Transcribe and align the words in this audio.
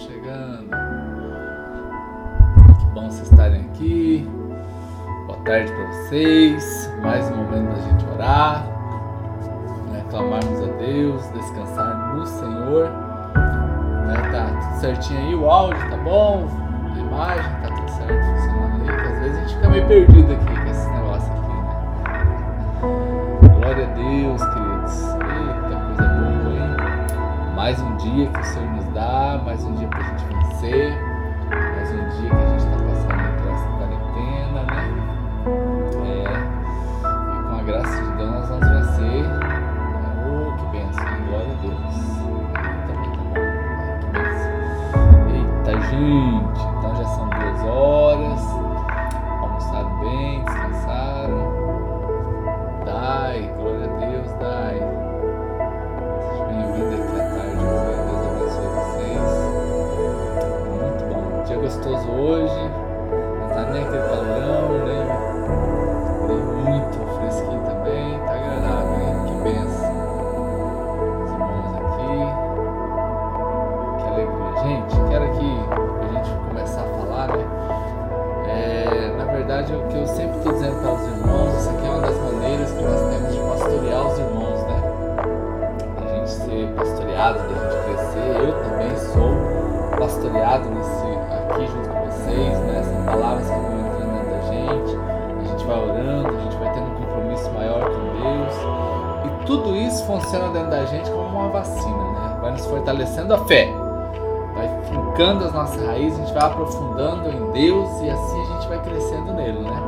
chegando. 0.00 0.70
Que 2.78 2.86
bom 2.94 3.10
vocês 3.10 3.30
estarem 3.30 3.60
aqui. 3.66 4.28
Boa 5.26 5.38
tarde 5.40 5.70
para 5.72 5.86
vocês. 5.88 6.90
Mais 7.02 7.30
um 7.30 7.36
momento 7.36 7.74
da 7.74 7.82
gente 7.82 8.06
orar, 8.14 8.64
né? 9.90 10.02
clamarmos 10.10 10.62
a 10.62 10.72
Deus, 10.78 11.22
descansar 11.30 12.16
no 12.16 12.26
Senhor. 12.26 12.88
Né? 14.06 14.14
Tá 14.32 14.46
tudo 14.60 14.80
certinho 14.80 15.20
aí, 15.20 15.34
o 15.34 15.50
áudio 15.50 15.90
tá 15.90 15.96
bom, 15.98 16.48
a 16.94 16.98
imagem 16.98 17.52
tá 17.62 17.68
tudo 17.68 17.90
certo 17.90 18.24
funcionando 18.26 18.90
aí, 18.90 18.96
que 18.96 19.06
às 19.06 19.18
vezes 19.20 19.36
a 19.36 19.40
gente 19.40 19.54
fica 19.54 19.68
meio 19.68 19.86
perdido 19.86 20.32
aqui 20.32 20.60
com 20.60 20.70
esse 20.70 20.90
negócio 20.90 21.32
aqui, 21.32 21.52
né? 21.52 21.70
Glória 23.58 23.86
a 23.86 23.90
Deus, 23.94 24.42
queridos. 24.44 25.02
Eita, 25.12 25.76
coisa 25.86 26.08
boa, 26.08 26.54
hein? 26.56 26.90
Mais 27.54 27.80
um 27.80 27.96
dia 27.98 28.26
que 28.30 28.40
o 28.40 28.44
Senhor 28.44 28.70
nos 28.70 28.86
dá, 28.94 29.19
mais 29.38 29.64
um 29.64 29.72
dia 29.74 29.86
pra 29.86 30.02
gente 30.02 30.24
vencer, 30.24 30.98
mais 31.50 31.90
um 31.92 32.08
dia 32.20 32.30
que 32.30 32.36
a 32.36 32.48
gente 32.48 32.64
tá 32.64 32.76
passando 32.84 33.30
por 33.38 33.52
essa 33.52 33.68
quarentena, 33.78 34.62
né? 34.66 34.82
É, 36.04 36.18
e 37.04 37.42
com 37.44 37.54
a 37.54 37.62
graça 37.62 38.02
de 38.02 38.10
Deus 38.16 38.30
nós 38.30 38.48
vamos 38.48 38.68
vencer. 38.68 39.24
Oh, 40.26 40.56
que 40.56 40.66
bênção, 40.76 41.06
hein? 41.06 41.22
glória 41.28 41.46
a 41.46 41.62
Deus. 41.62 41.94
Eita, 42.56 42.92
muito 42.98 43.20
bom. 43.20 43.38
Que 44.00 44.06
bênção. 44.18 44.50
Eita, 45.30 45.72
gente, 45.86 46.60
então 46.78 46.96
já 46.96 47.04
são 47.04 47.28
duas 47.28 47.60
horas. 47.64 48.69
Hoje. 61.98 62.70
Não 63.40 63.48
tá 63.48 63.62
nem 63.70 63.82
aquele 63.82 64.02
calorão, 64.02 64.68
nem, 64.84 65.02
nem 66.26 66.40
muito 66.64 66.98
fresquinho 67.18 67.62
também. 67.62 68.18
Tá 68.20 68.32
agradável, 68.32 68.96
hein? 69.00 69.14
Que 69.26 69.34
benção. 69.42 69.92
Os 71.24 71.30
irmãos 71.32 71.72
aqui. 71.76 72.14
Que 73.98 74.06
alegria. 74.08 74.50
Gente, 74.62 74.94
quero 75.08 75.24
aqui 75.24 75.52
a 76.00 76.06
gente 76.14 76.30
começar 76.48 76.82
a 76.82 76.84
falar, 76.84 77.26
né? 77.28 77.44
É, 78.48 79.14
na 79.16 79.24
verdade, 79.32 79.74
o 79.74 79.82
que 79.88 79.96
eu 79.96 80.06
sempre 80.06 80.36
estou 80.38 80.52
dizendo 80.52 80.80
para 80.82 80.92
os 80.92 81.02
irmãos, 81.02 81.54
isso 81.56 81.70
aqui 81.70 81.86
é 81.86 81.90
uma 81.90 82.00
das 82.00 82.16
maneiras 82.16 82.70
que 82.72 82.82
nós 82.82 83.00
temos 83.10 83.34
de 83.34 83.40
pastorear 83.40 84.06
os 84.06 84.18
irmãos, 84.18 84.62
né? 84.64 84.78
A 85.96 86.00
gente 86.14 86.30
ser 86.30 86.68
pastoreado, 86.76 87.38
da 87.38 87.54
gente 87.54 87.76
crescer. 87.84 88.30
Eu 88.40 88.52
também 88.64 88.96
sou 88.96 89.50
pastoreado 89.98 90.68
nesse, 90.70 90.99
funciona 100.12 100.48
dentro 100.50 100.70
da 100.70 100.84
gente 100.86 101.10
como 101.10 101.26
uma 101.26 101.48
vacina, 101.48 102.10
né? 102.12 102.38
Vai 102.40 102.52
nos 102.52 102.66
fortalecendo 102.66 103.34
a 103.34 103.38
fé 103.46 103.72
vai 104.54 104.68
fincando 104.84 105.44
as 105.44 105.52
nossas 105.52 105.86
raízes, 105.86 106.18
a 106.18 106.22
gente 106.22 106.34
vai 106.34 106.44
aprofundando 106.44 107.28
em 107.28 107.52
Deus 107.52 107.88
e 108.02 108.10
assim 108.10 108.42
a 108.42 108.44
gente 108.44 108.68
vai 108.68 108.82
crescendo 108.82 109.32
nele, 109.32 109.60
né? 109.60 109.82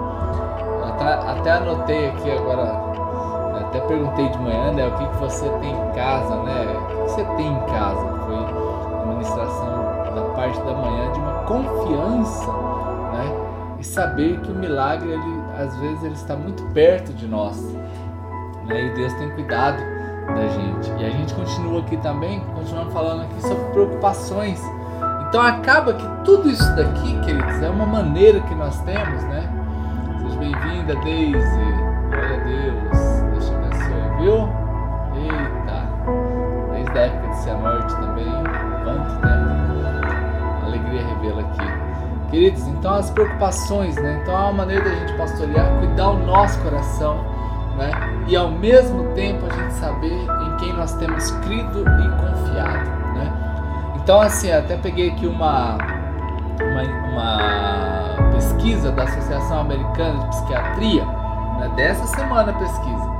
Até, 0.88 1.12
até 1.30 1.50
anotei 1.52 2.08
aqui 2.08 2.30
agora, 2.30 2.64
né, 2.64 3.60
até 3.60 3.80
perguntei 3.80 4.28
de 4.28 4.38
manhã, 4.38 4.72
né, 4.72 4.86
o 4.86 4.92
que, 4.92 5.06
que 5.06 5.16
você 5.16 5.48
tem 5.48 5.70
em 5.70 5.90
casa, 5.92 6.36
né? 6.42 6.66
O 6.66 6.86
que 6.86 6.94
você 7.10 7.24
tem 7.36 7.46
em 7.46 7.60
casa? 7.60 8.06
Foi 8.24 8.34
a 8.34 9.06
ministração 9.06 10.14
da 10.14 10.22
parte 10.34 10.60
da 10.60 10.72
manhã 10.74 11.12
de 11.12 11.18
uma 11.20 11.32
confiança, 11.44 12.52
né? 13.12 13.76
E 13.78 13.84
saber 13.84 14.38
que 14.40 14.50
o 14.50 14.54
milagre, 14.54 15.10
ele, 15.10 15.42
às 15.58 15.76
vezes, 15.78 16.04
ele 16.04 16.14
está 16.14 16.36
muito 16.36 16.62
perto 16.72 17.12
de 17.12 17.26
nós, 17.26 17.60
né? 18.66 18.80
E 18.80 18.94
Deus 18.94 19.12
tem 19.14 19.30
cuidado 19.30 19.82
da 20.34 20.48
gente. 20.48 20.90
E 20.98 21.04
a 21.04 21.10
gente 21.10 21.34
continua 21.34 21.80
aqui 21.80 21.96
também, 21.98 22.40
continuando 22.54 22.90
falando 22.90 23.22
aqui 23.22 23.40
sobre 23.42 23.64
preocupações. 23.72 24.62
Então 25.28 25.40
acaba 25.40 25.94
que 25.94 26.06
tudo 26.24 26.50
isso 26.50 26.76
daqui, 26.76 27.18
queridos, 27.20 27.62
é 27.62 27.70
uma 27.70 27.86
maneira 27.86 28.40
que 28.40 28.54
nós 28.54 28.78
temos, 28.82 29.22
né? 29.24 29.48
Seja 30.20 30.38
bem-vinda, 30.38 30.94
Daisy. 30.96 31.92
Glória 32.10 32.36
a 32.36 32.44
Deus. 32.44 33.22
Deus 33.30 33.48
te 33.48 33.54
abençoe, 33.54 34.20
viu? 34.20 34.48
Eita. 35.16 35.88
Desde 36.72 36.98
a 36.98 37.02
época 37.02 37.28
de 37.28 37.36
Cianorte 37.36 37.94
também. 37.94 38.42
Quanto 38.84 39.20
tempo. 39.22 40.66
Alegria 40.66 41.06
revela 41.06 41.40
aqui. 41.40 41.82
Queridos, 42.30 42.66
então 42.66 42.94
as 42.94 43.10
preocupações, 43.10 43.96
né? 43.96 44.20
Então 44.22 44.34
é 44.34 44.38
uma 44.38 44.52
maneira 44.52 44.84
da 44.84 44.90
gente 44.90 45.16
pastorear, 45.16 45.66
cuidar 45.78 46.10
o 46.10 46.18
nosso 46.18 46.58
coração, 46.60 47.24
né? 47.76 47.90
E 48.26 48.36
ao 48.36 48.50
mesmo 48.50 49.12
tempo 49.14 49.46
a 49.46 49.54
gente 49.54 49.74
saber 49.74 50.12
em 50.12 50.56
quem 50.58 50.72
nós 50.72 50.94
temos 50.94 51.30
crido 51.42 51.80
e 51.80 52.08
confiado, 52.20 52.90
né? 53.14 53.32
Então 53.96 54.20
assim, 54.20 54.50
até 54.50 54.76
peguei 54.76 55.10
aqui 55.10 55.26
uma, 55.26 55.76
uma, 56.60 56.82
uma 57.12 58.32
pesquisa 58.32 58.90
da 58.92 59.04
Associação 59.04 59.60
Americana 59.60 60.20
de 60.20 60.26
Psiquiatria, 60.28 61.04
né? 61.04 61.70
dessa 61.76 62.06
semana 62.06 62.52
a 62.52 62.54
pesquisa, 62.54 63.10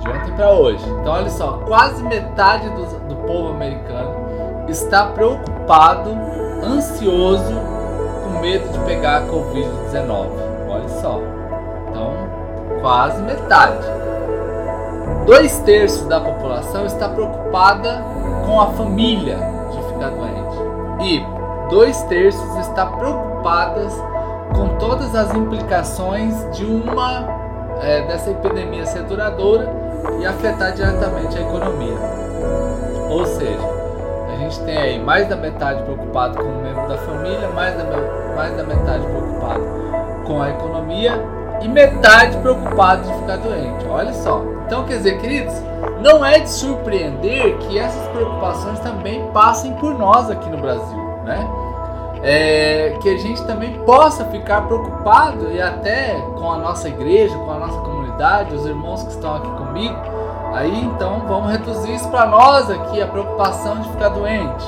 de 0.00 0.08
ontem 0.08 0.32
para 0.34 0.50
hoje. 0.50 0.84
Então 0.88 1.12
olha 1.12 1.30
só, 1.30 1.58
quase 1.66 2.02
metade 2.02 2.68
do, 2.70 2.84
do 3.08 3.16
povo 3.26 3.50
americano 3.50 4.26
está 4.68 5.06
preocupado, 5.06 6.10
ansioso, 6.64 7.54
com 8.24 8.40
medo 8.40 8.68
de 8.68 8.78
pegar 8.80 9.18
a 9.18 9.22
Covid-19. 9.22 10.28
Olha 10.68 10.88
só. 10.88 11.20
Então, 11.88 12.12
quase 12.80 13.22
metade. 13.22 14.05
Dois 15.26 15.58
terços 15.58 16.06
da 16.06 16.20
população 16.20 16.86
está 16.86 17.08
preocupada 17.08 18.00
com 18.46 18.60
a 18.60 18.68
família 18.68 19.36
de 19.72 19.92
ficar 19.92 20.10
doente. 20.10 20.56
E 21.02 21.68
dois 21.68 22.00
terços 22.02 22.56
está 22.58 22.86
preocupadas 22.86 23.92
com 24.54 24.78
todas 24.78 25.16
as 25.16 25.34
implicações 25.34 26.32
de 26.56 26.64
uma 26.64 27.26
é, 27.82 28.02
dessa 28.06 28.30
epidemia 28.30 28.86
ser 28.86 29.02
duradoura 29.02 29.68
e 30.20 30.24
afetar 30.24 30.72
diretamente 30.72 31.36
a 31.36 31.40
economia. 31.40 31.98
Ou 33.10 33.26
seja, 33.26 33.58
a 34.32 34.36
gente 34.36 34.60
tem 34.60 34.78
aí 34.78 35.02
mais 35.02 35.28
da 35.28 35.34
metade 35.34 35.82
preocupado 35.82 36.36
com 36.36 36.44
o 36.44 36.62
membro 36.62 36.86
da 36.86 36.98
família, 36.98 37.48
mais 37.48 37.76
da, 37.76 37.84
mais 38.36 38.56
da 38.56 38.62
metade 38.62 39.04
preocupado 39.04 39.64
com 40.24 40.40
a 40.40 40.50
economia 40.50 41.35
e 41.60 41.68
metade 41.68 42.36
preocupado 42.38 43.02
de 43.02 43.14
ficar 43.14 43.36
doente. 43.36 43.86
Olha 43.88 44.12
só. 44.12 44.42
Então, 44.66 44.84
quer 44.84 44.96
dizer, 44.96 45.18
queridos, 45.20 45.54
não 46.00 46.24
é 46.24 46.40
de 46.40 46.50
surpreender 46.50 47.56
que 47.58 47.78
essas 47.78 48.06
preocupações 48.08 48.80
também 48.80 49.24
passem 49.32 49.72
por 49.74 49.96
nós 49.96 50.30
aqui 50.30 50.48
no 50.48 50.58
Brasil, 50.58 50.98
né? 51.24 51.46
É, 52.22 52.96
que 53.00 53.08
a 53.08 53.18
gente 53.18 53.44
também 53.44 53.78
possa 53.84 54.24
ficar 54.26 54.62
preocupado 54.62 55.52
e 55.52 55.60
até 55.60 56.20
com 56.36 56.50
a 56.50 56.58
nossa 56.58 56.88
igreja, 56.88 57.36
com 57.36 57.50
a 57.52 57.58
nossa 57.58 57.78
comunidade, 57.78 58.54
os 58.54 58.66
irmãos 58.66 59.04
que 59.04 59.10
estão 59.10 59.36
aqui 59.36 59.50
comigo. 59.50 59.96
Aí 60.52 60.84
então 60.84 61.22
vamos 61.28 61.52
reduzir 61.52 61.94
isso 61.94 62.08
para 62.08 62.26
nós 62.26 62.70
aqui, 62.70 63.00
a 63.00 63.06
preocupação 63.06 63.78
de 63.80 63.88
ficar 63.90 64.08
doente, 64.08 64.66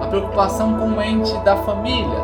a 0.00 0.06
preocupação 0.06 0.74
com 0.74 0.88
o 0.88 1.02
ente 1.02 1.34
da 1.38 1.56
família, 1.56 2.20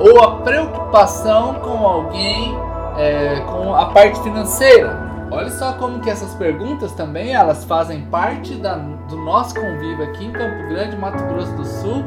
ou 0.00 0.22
a 0.22 0.36
preocupação 0.38 1.54
com 1.54 1.86
alguém 1.86 2.54
é, 2.98 3.40
com 3.46 3.74
a 3.74 3.86
parte 3.86 4.20
financeira. 4.20 5.08
Olha 5.30 5.50
só 5.50 5.74
como 5.74 6.00
que 6.00 6.10
essas 6.10 6.34
perguntas 6.34 6.92
também 6.92 7.34
elas 7.34 7.64
fazem 7.64 8.02
parte 8.02 8.54
da, 8.54 8.74
do 8.74 9.16
nosso 9.16 9.54
convívio 9.54 10.04
aqui 10.04 10.24
em 10.24 10.32
Campo 10.32 10.68
Grande, 10.68 10.96
Mato 10.96 11.22
Grosso 11.24 11.52
do 11.52 11.64
Sul, 11.64 12.04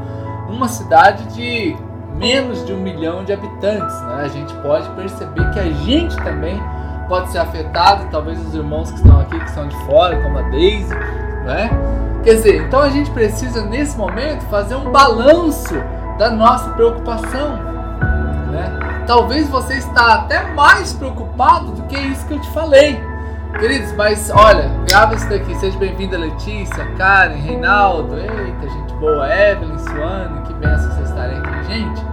uma 0.49 0.67
cidade 0.67 1.23
de 1.33 1.75
menos 2.15 2.65
de 2.65 2.73
um 2.73 2.79
milhão 2.79 3.23
de 3.23 3.31
habitantes. 3.31 4.01
Né? 4.01 4.23
A 4.23 4.27
gente 4.27 4.53
pode 4.55 4.89
perceber 4.89 5.49
que 5.51 5.59
a 5.59 5.71
gente 5.71 6.15
também 6.17 6.61
pode 7.07 7.29
ser 7.29 7.39
afetado, 7.39 8.07
talvez 8.11 8.39
os 8.39 8.53
irmãos 8.53 8.91
que 8.91 8.97
estão 8.97 9.19
aqui, 9.19 9.39
que 9.39 9.51
são 9.51 9.67
de 9.67 9.75
fora, 9.85 10.21
como 10.21 10.37
a 10.37 10.43
Daisy, 10.43 10.93
né? 11.45 11.69
Quer 12.23 12.35
dizer, 12.35 12.61
então 12.63 12.79
a 12.79 12.89
gente 12.89 13.09
precisa 13.11 13.65
nesse 13.65 13.97
momento 13.97 14.45
fazer 14.45 14.75
um 14.75 14.91
balanço 14.91 15.73
da 16.17 16.29
nossa 16.29 16.69
preocupação? 16.69 17.59
Talvez 19.11 19.49
você 19.49 19.73
está 19.73 20.13
até 20.13 20.41
mais 20.53 20.93
preocupado 20.93 21.73
do 21.73 21.83
que 21.83 21.99
isso 21.99 22.25
que 22.27 22.33
eu 22.33 22.39
te 22.39 22.49
falei. 22.51 22.97
Queridos, 23.59 23.91
mas 23.91 24.31
olha, 24.33 24.71
grava 24.87 25.15
isso 25.15 25.27
daqui. 25.27 25.53
Seja 25.55 25.77
bem-vinda, 25.77 26.17
Letícia, 26.17 26.85
Karen, 26.95 27.35
Reinaldo, 27.35 28.17
eita, 28.17 28.69
gente 28.69 28.93
boa, 28.93 29.27
Evelyn, 29.27 29.77
Suane, 29.79 30.41
que 30.43 30.53
benção 30.53 30.91
vocês 30.93 31.09
estarem 31.09 31.37
aqui, 31.39 31.73
gente. 31.73 32.05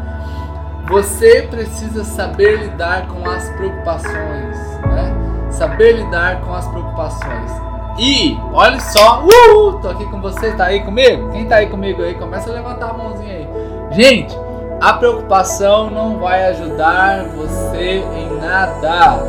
Você 0.89 1.43
precisa 1.43 2.03
saber 2.03 2.65
lidar 2.65 3.07
com 3.07 3.31
as 3.31 3.49
preocupações, 3.51 4.57
né? 4.89 5.47
Saber 5.51 5.99
lidar 5.99 6.41
com 6.41 6.53
as 6.53 6.67
preocupações. 6.67 7.53
E, 7.97 8.37
olha 8.53 8.81
só, 8.81 9.23
uh, 9.25 9.79
tô 9.81 9.91
aqui 9.91 10.05
com 10.07 10.21
você, 10.21 10.51
tá 10.51 10.65
aí 10.65 10.81
comigo? 10.81 11.31
Quem 11.31 11.47
tá 11.47 11.59
aí 11.59 11.69
comigo 11.69 12.03
aí? 12.03 12.15
Começa 12.15 12.51
a 12.51 12.55
levantar 12.55 12.91
a 12.91 12.95
mãozinha 12.95 13.35
aí. 13.35 13.49
Gente, 13.93 14.37
a 14.81 14.93
preocupação 14.93 15.91
não 15.91 16.19
vai 16.19 16.47
ajudar 16.47 17.25
você 17.37 18.05
em 18.15 18.39
nada. 18.39 19.25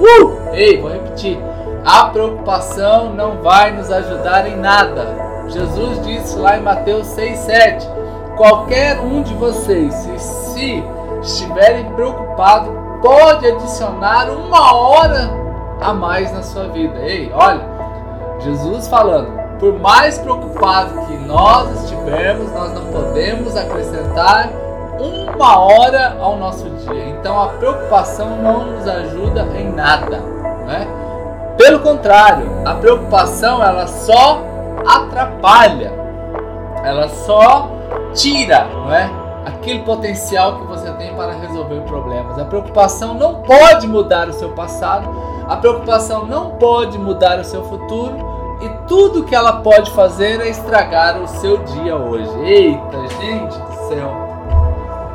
Uh! 0.00 0.52
Ei, 0.52 0.80
vou 0.80 0.90
repetir. 0.90 1.38
A 1.84 2.06
preocupação 2.06 3.14
não 3.14 3.40
vai 3.40 3.70
nos 3.72 3.90
ajudar 3.90 4.48
em 4.48 4.56
nada. 4.56 5.06
Jesus 5.46 6.04
disse 6.04 6.36
lá 6.36 6.58
em 6.58 6.62
Mateus 6.62 7.06
6,7: 7.08 7.86
Qualquer 8.36 8.98
um 8.98 9.22
de 9.22 9.34
vocês, 9.34 9.94
se, 9.94 10.18
se 10.18 10.84
estiverem 11.22 11.92
preocupados, 11.92 12.70
pode 13.00 13.46
adicionar 13.46 14.28
uma 14.30 14.74
hora 14.74 15.30
a 15.80 15.94
mais 15.94 16.32
na 16.32 16.42
sua 16.42 16.68
vida. 16.68 16.98
Ei, 16.98 17.30
olha, 17.32 17.62
Jesus 18.40 18.88
falando, 18.88 19.30
por 19.60 19.78
mais 19.78 20.18
preocupado 20.18 21.06
que 21.06 21.16
nós 21.18 21.84
estivermos, 21.84 22.52
nós 22.52 22.72
não 22.72 22.84
podemos 22.86 23.56
acrescentar 23.56 24.50
uma 24.98 25.58
hora 25.58 26.16
ao 26.20 26.36
nosso 26.36 26.68
dia. 26.70 27.08
Então 27.08 27.40
a 27.40 27.48
preocupação 27.48 28.36
não 28.36 28.66
nos 28.66 28.86
ajuda 28.86 29.46
em 29.56 29.72
nada, 29.72 30.18
né? 30.66 30.86
Pelo 31.56 31.80
contrário, 31.80 32.48
a 32.64 32.74
preocupação 32.74 33.62
ela 33.62 33.86
só 33.86 34.40
atrapalha, 34.86 35.92
ela 36.84 37.08
só 37.08 37.68
tira, 38.14 38.64
não 38.64 38.94
é? 38.94 39.10
Aquele 39.44 39.80
potencial 39.80 40.58
que 40.58 40.66
você 40.66 40.90
tem 40.92 41.14
para 41.14 41.32
resolver 41.32 41.80
problemas. 41.80 42.38
A 42.38 42.44
preocupação 42.44 43.14
não 43.14 43.42
pode 43.42 43.88
mudar 43.88 44.28
o 44.28 44.32
seu 44.32 44.50
passado, 44.50 45.08
a 45.48 45.56
preocupação 45.56 46.26
não 46.26 46.50
pode 46.50 46.98
mudar 46.98 47.38
o 47.38 47.44
seu 47.44 47.64
futuro 47.64 48.14
e 48.60 48.68
tudo 48.86 49.24
que 49.24 49.34
ela 49.34 49.54
pode 49.54 49.90
fazer 49.92 50.40
é 50.40 50.48
estragar 50.48 51.20
o 51.20 51.26
seu 51.26 51.58
dia 51.58 51.96
hoje. 51.96 52.30
Eita, 52.44 53.08
gente 53.20 53.58
do 53.58 53.88
céu! 53.88 54.27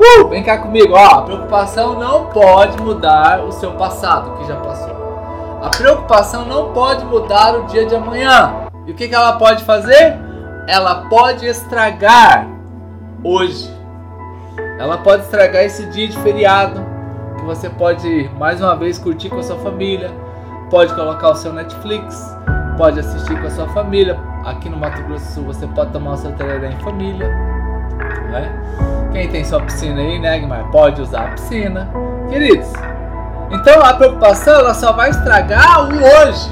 Uh, 0.03 0.27
vem 0.27 0.43
cá 0.43 0.57
comigo, 0.57 0.93
ó. 0.93 1.19
A 1.19 1.21
preocupação 1.21 1.97
não 1.97 2.25
pode 2.25 2.81
mudar 2.81 3.41
o 3.41 3.53
seu 3.53 3.71
passado, 3.71 4.37
que 4.37 4.45
já 4.45 4.57
passou. 4.57 4.93
A 5.61 5.69
preocupação 5.69 6.45
não 6.45 6.73
pode 6.73 7.05
mudar 7.05 7.57
o 7.57 7.63
dia 7.67 7.85
de 7.85 7.95
amanhã. 7.95 8.67
E 8.85 8.91
o 8.91 8.93
que, 8.93 9.07
que 9.07 9.15
ela 9.15 9.33
pode 9.33 9.63
fazer? 9.63 10.17
Ela 10.67 11.05
pode 11.09 11.45
estragar 11.45 12.45
hoje. 13.23 13.73
Ela 14.77 14.97
pode 14.97 15.23
estragar 15.23 15.63
esse 15.63 15.85
dia 15.85 16.09
de 16.09 16.17
feriado, 16.19 16.85
que 17.37 17.45
você 17.45 17.69
pode 17.69 18.29
mais 18.37 18.59
uma 18.59 18.75
vez 18.75 18.97
curtir 18.97 19.29
com 19.29 19.39
a 19.39 19.43
sua 19.43 19.57
família, 19.57 20.11
pode 20.69 20.93
colocar 20.93 21.29
o 21.29 21.35
seu 21.35 21.53
Netflix, 21.53 22.35
pode 22.77 22.99
assistir 22.99 23.39
com 23.39 23.47
a 23.47 23.51
sua 23.51 23.69
família. 23.69 24.19
Aqui 24.43 24.67
no 24.67 24.75
Mato 24.75 25.01
Grosso 25.03 25.25
do 25.25 25.31
Sul 25.31 25.43
você 25.45 25.65
pode 25.67 25.91
tomar 25.91 26.11
o 26.13 26.17
seu 26.17 26.33
tereré 26.33 26.71
em 26.71 26.79
família, 26.83 27.29
né? 28.29 29.02
Quem 29.13 29.29
tem 29.29 29.45
sua 29.45 29.61
piscina 29.61 30.01
aí, 30.01 30.17
né, 30.17 30.39
Guimar? 30.39 30.71
Pode 30.71 30.99
usar 30.99 31.25
a 31.25 31.31
piscina. 31.33 31.87
Queridos, 32.29 32.67
então 33.51 33.79
a 33.79 33.93
preocupação 33.93 34.55
ela 34.55 34.73
só 34.73 34.91
vai 34.91 35.11
estragar 35.11 35.87
o 35.87 36.03
hoje, 36.03 36.51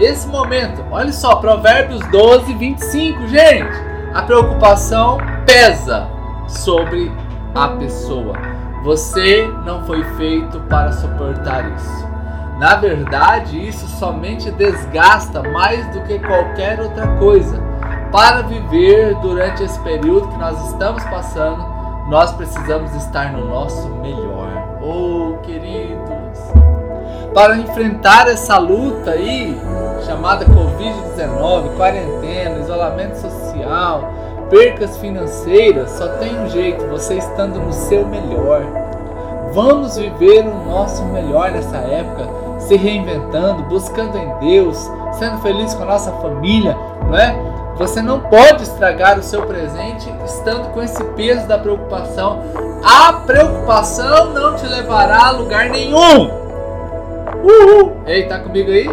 esse 0.00 0.26
momento. 0.26 0.84
Olha 0.90 1.12
só, 1.12 1.36
Provérbios 1.36 2.04
12, 2.08 2.52
25, 2.54 3.28
gente. 3.28 3.78
A 4.12 4.22
preocupação 4.22 5.18
pesa 5.46 6.08
sobre 6.48 7.12
a 7.54 7.68
pessoa. 7.68 8.34
Você 8.82 9.48
não 9.64 9.84
foi 9.84 10.02
feito 10.16 10.58
para 10.68 10.90
suportar 10.90 11.70
isso. 11.76 12.10
Na 12.58 12.74
verdade, 12.74 13.68
isso 13.68 13.86
somente 13.86 14.50
desgasta 14.50 15.44
mais 15.44 15.86
do 15.92 16.00
que 16.02 16.18
qualquer 16.18 16.80
outra 16.80 17.06
coisa. 17.18 17.62
Para 18.10 18.42
viver 18.42 19.14
durante 19.22 19.62
esse 19.62 19.78
período 19.80 20.26
que 20.26 20.38
nós 20.38 20.70
estamos 20.70 21.04
passando, 21.04 21.79
nós 22.10 22.32
precisamos 22.32 22.92
estar 22.96 23.32
no 23.32 23.46
nosso 23.46 23.88
melhor. 23.88 24.50
Oh, 24.82 25.38
queridos, 25.44 26.40
para 27.32 27.56
enfrentar 27.56 28.26
essa 28.26 28.58
luta 28.58 29.12
aí, 29.12 29.56
chamada 30.04 30.44
Covid-19, 30.44 31.76
quarentena, 31.76 32.58
isolamento 32.58 33.14
social, 33.16 34.12
percas 34.50 34.98
financeiras, 34.98 35.88
só 35.92 36.08
tem 36.16 36.36
um 36.36 36.48
jeito, 36.48 36.84
você 36.88 37.14
estando 37.14 37.60
no 37.60 37.72
seu 37.72 38.04
melhor. 38.04 38.62
Vamos 39.52 39.96
viver 39.96 40.44
o 40.44 40.68
nosso 40.68 41.04
melhor 41.04 41.52
nessa 41.52 41.76
época, 41.76 42.28
se 42.58 42.74
reinventando, 42.74 43.62
buscando 43.64 44.18
em 44.18 44.38
Deus, 44.40 44.76
sendo 45.12 45.38
feliz 45.42 45.74
com 45.74 45.84
a 45.84 45.86
nossa 45.86 46.10
família, 46.14 46.76
não 47.06 47.16
é? 47.16 47.49
Você 47.80 48.02
não 48.02 48.20
pode 48.20 48.64
estragar 48.64 49.18
o 49.18 49.22
seu 49.22 49.46
presente 49.46 50.12
estando 50.26 50.68
com 50.68 50.82
esse 50.82 51.02
peso 51.14 51.48
da 51.48 51.56
preocupação. 51.56 52.42
A 52.84 53.10
preocupação 53.14 54.34
não 54.34 54.54
te 54.54 54.66
levará 54.66 55.28
a 55.28 55.30
lugar 55.30 55.70
nenhum. 55.70 56.30
Uhul! 57.42 58.02
Ei, 58.04 58.28
tá 58.28 58.38
comigo 58.38 58.70
aí? 58.70 58.86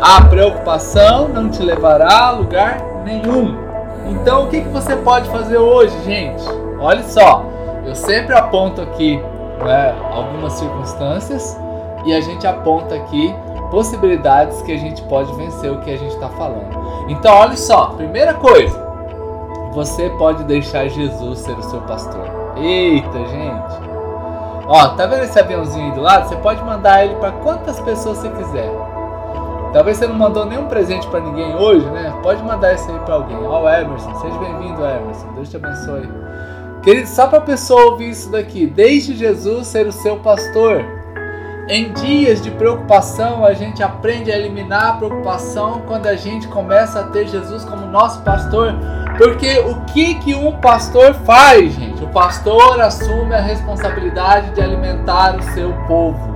A 0.00 0.20
preocupação 0.28 1.26
não 1.26 1.50
te 1.50 1.60
levará 1.60 2.28
a 2.28 2.30
lugar 2.30 2.80
nenhum. 3.04 3.58
Então, 4.06 4.44
o 4.44 4.46
que, 4.46 4.60
que 4.60 4.68
você 4.68 4.94
pode 4.94 5.28
fazer 5.30 5.58
hoje, 5.58 6.00
gente? 6.04 6.44
Olha 6.78 7.02
só, 7.02 7.44
eu 7.84 7.96
sempre 7.96 8.32
aponto 8.32 8.80
aqui 8.80 9.20
né, 9.64 9.92
algumas 10.12 10.52
circunstâncias 10.52 11.58
e 12.04 12.14
a 12.14 12.20
gente 12.20 12.46
aponta 12.46 12.94
aqui 12.94 13.34
possibilidades 13.70 14.60
que 14.62 14.72
a 14.72 14.78
gente 14.78 15.02
pode 15.02 15.32
vencer 15.34 15.70
o 15.70 15.80
que 15.80 15.90
a 15.90 15.96
gente 15.96 16.14
está 16.14 16.28
falando. 16.30 17.08
Então, 17.08 17.34
olha 17.34 17.56
só, 17.56 17.86
primeira 17.96 18.34
coisa, 18.34 18.78
você 19.72 20.10
pode 20.10 20.44
deixar 20.44 20.88
Jesus 20.88 21.38
ser 21.38 21.52
o 21.52 21.62
seu 21.62 21.80
pastor. 21.82 22.28
Eita, 22.56 23.18
gente. 23.18 23.90
Ó, 24.66 24.88
tá 24.90 25.06
vendo 25.06 25.24
esse 25.24 25.38
aviãozinho 25.38 25.86
aí 25.86 25.92
do 25.92 26.00
lado? 26.00 26.28
Você 26.28 26.36
pode 26.36 26.62
mandar 26.62 27.04
ele 27.04 27.14
para 27.16 27.32
quantas 27.32 27.80
pessoas 27.80 28.18
você 28.18 28.28
quiser. 28.30 28.70
Talvez 29.72 29.96
você 29.96 30.06
não 30.06 30.16
mandou 30.16 30.44
nenhum 30.44 30.66
presente 30.66 31.06
para 31.06 31.20
ninguém 31.20 31.54
hoje, 31.54 31.86
né? 31.90 32.12
Pode 32.22 32.42
mandar 32.42 32.74
esse 32.74 32.90
aí 32.90 32.98
para 33.00 33.14
alguém. 33.14 33.38
Ó, 33.46 33.68
Emerson, 33.68 34.14
seja 34.16 34.36
bem-vindo, 34.38 34.84
Emerson. 34.84 35.32
Deus 35.34 35.48
te 35.48 35.56
abençoe. 35.56 36.08
Querido, 36.82 37.06
só 37.06 37.26
para 37.26 37.40
pessoa 37.40 37.90
ouvir 37.90 38.10
isso 38.10 38.30
daqui, 38.30 38.66
deixe 38.66 39.14
Jesus 39.14 39.66
ser 39.68 39.86
o 39.86 39.92
seu 39.92 40.16
pastor. 40.16 40.99
Em 41.72 41.92
dias 41.92 42.42
de 42.42 42.50
preocupação, 42.50 43.44
a 43.44 43.54
gente 43.54 43.80
aprende 43.80 44.32
a 44.32 44.36
eliminar 44.36 44.88
a 44.88 44.92
preocupação 44.94 45.82
quando 45.86 46.08
a 46.08 46.16
gente 46.16 46.48
começa 46.48 46.98
a 46.98 47.04
ter 47.04 47.28
Jesus 47.28 47.64
como 47.64 47.86
nosso 47.86 48.22
pastor. 48.22 48.74
Porque 49.16 49.60
o 49.60 49.76
que, 49.82 50.16
que 50.16 50.34
um 50.34 50.50
pastor 50.56 51.14
faz, 51.14 51.72
gente? 51.74 52.02
O 52.02 52.08
pastor 52.08 52.80
assume 52.80 53.32
a 53.36 53.40
responsabilidade 53.40 54.50
de 54.50 54.60
alimentar 54.60 55.36
o 55.36 55.42
seu 55.54 55.72
povo, 55.86 56.34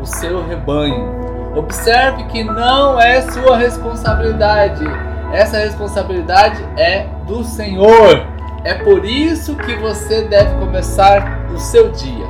o 0.00 0.06
seu 0.06 0.46
rebanho. 0.46 1.16
Observe 1.56 2.22
que 2.26 2.44
não 2.44 3.00
é 3.00 3.22
sua 3.22 3.56
responsabilidade. 3.56 4.84
Essa 5.32 5.58
responsabilidade 5.58 6.64
é 6.76 7.08
do 7.26 7.42
Senhor. 7.42 8.24
É 8.62 8.74
por 8.74 9.04
isso 9.04 9.56
que 9.56 9.74
você 9.74 10.22
deve 10.22 10.54
começar 10.60 11.40
o 11.52 11.58
seu 11.58 11.90
dia. 11.90 12.26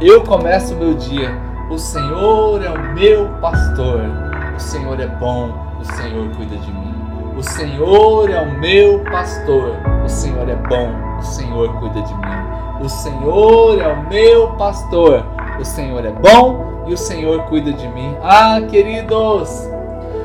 Eu 0.00 0.24
começo 0.24 0.74
o 0.74 0.76
meu 0.76 0.94
dia 0.94 1.48
o 1.70 1.78
Senhor 1.78 2.62
é 2.64 2.68
o 2.68 2.94
meu 2.94 3.28
pastor. 3.40 4.00
O 4.56 4.60
Senhor 4.60 4.98
é 4.98 5.06
bom. 5.06 5.54
O 5.80 5.84
Senhor 5.84 6.28
cuida 6.36 6.56
de 6.56 6.72
mim. 6.72 6.94
O 7.36 7.42
Senhor 7.42 8.28
é 8.28 8.40
o 8.40 8.58
meu 8.58 9.04
pastor. 9.04 9.76
O 10.04 10.08
Senhor 10.08 10.48
é 10.48 10.56
bom. 10.56 10.92
O 11.18 11.22
Senhor 11.22 11.72
cuida 11.78 12.02
de 12.02 12.14
mim. 12.14 12.84
O 12.84 12.88
Senhor 12.88 13.80
é 13.80 13.86
o 13.86 14.08
meu 14.08 14.48
pastor. 14.54 15.24
O 15.60 15.64
Senhor 15.64 16.04
é 16.04 16.10
bom 16.10 16.84
e 16.88 16.92
o 16.92 16.98
Senhor 16.98 17.42
cuida 17.44 17.72
de 17.72 17.86
mim. 17.86 18.16
Ah, 18.20 18.60
queridos, 18.68 19.68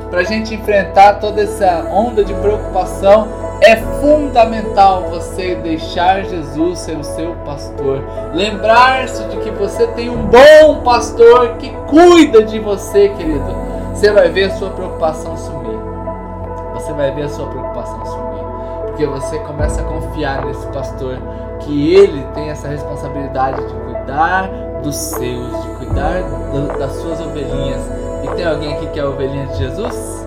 para 0.10 0.22
a 0.22 0.24
gente 0.24 0.56
enfrentar 0.56 1.20
toda 1.20 1.44
essa 1.44 1.88
onda 1.92 2.24
de 2.24 2.34
preocupação, 2.34 3.28
é 3.62 3.76
fundamental 4.02 5.04
você 5.10 5.56
deixar 5.56 6.24
Jesus 6.24 6.80
ser 6.80 6.98
o 6.98 7.04
seu 7.04 7.36
pastor. 7.46 8.02
Lembrar-se 8.34 9.24
de 9.26 9.38
que 9.38 9.52
você 9.52 9.88
tem 9.88 10.10
um 10.10 10.28
bom 10.28 10.82
pastor 10.84 11.56
que 11.58 11.70
cuida 11.88 12.44
de 12.44 12.60
você, 12.60 13.10
querido. 13.10 13.56
Você 13.94 14.12
vai 14.12 14.30
ver 14.30 14.46
a 14.46 14.56
sua 14.56 14.70
preocupação 14.72 15.38
sumir. 15.38 15.80
Você 16.74 16.92
vai 16.94 17.12
ver 17.12 17.24
a 17.24 17.30
sua 17.30 17.48
preocupação 17.48 18.06
sumir. 18.06 18.46
Porque 18.88 19.06
você 19.06 19.40
começa 19.40 19.82
a 19.82 19.84
confiar 19.86 20.46
nesse 20.46 20.68
pastor, 20.68 21.18
que 21.60 21.94
ele 21.94 22.26
tem 22.34 22.50
essa 22.50 22.68
responsabilidade 22.68 23.66
de 23.66 23.74
cuidar 23.74 24.50
dos 24.84 24.96
seus, 24.96 25.64
de 25.64 25.76
cuidar 25.78 26.22
das 26.78 26.92
suas 26.94 27.20
ovelhinhas. 27.20 27.82
E 28.24 28.28
tem 28.36 28.46
alguém 28.46 28.74
aqui 28.74 28.88
que 28.88 29.00
é 29.00 29.04
a 29.04 29.10
ovelhinha 29.10 29.48
de 29.48 29.58
Jesus? 29.58 30.25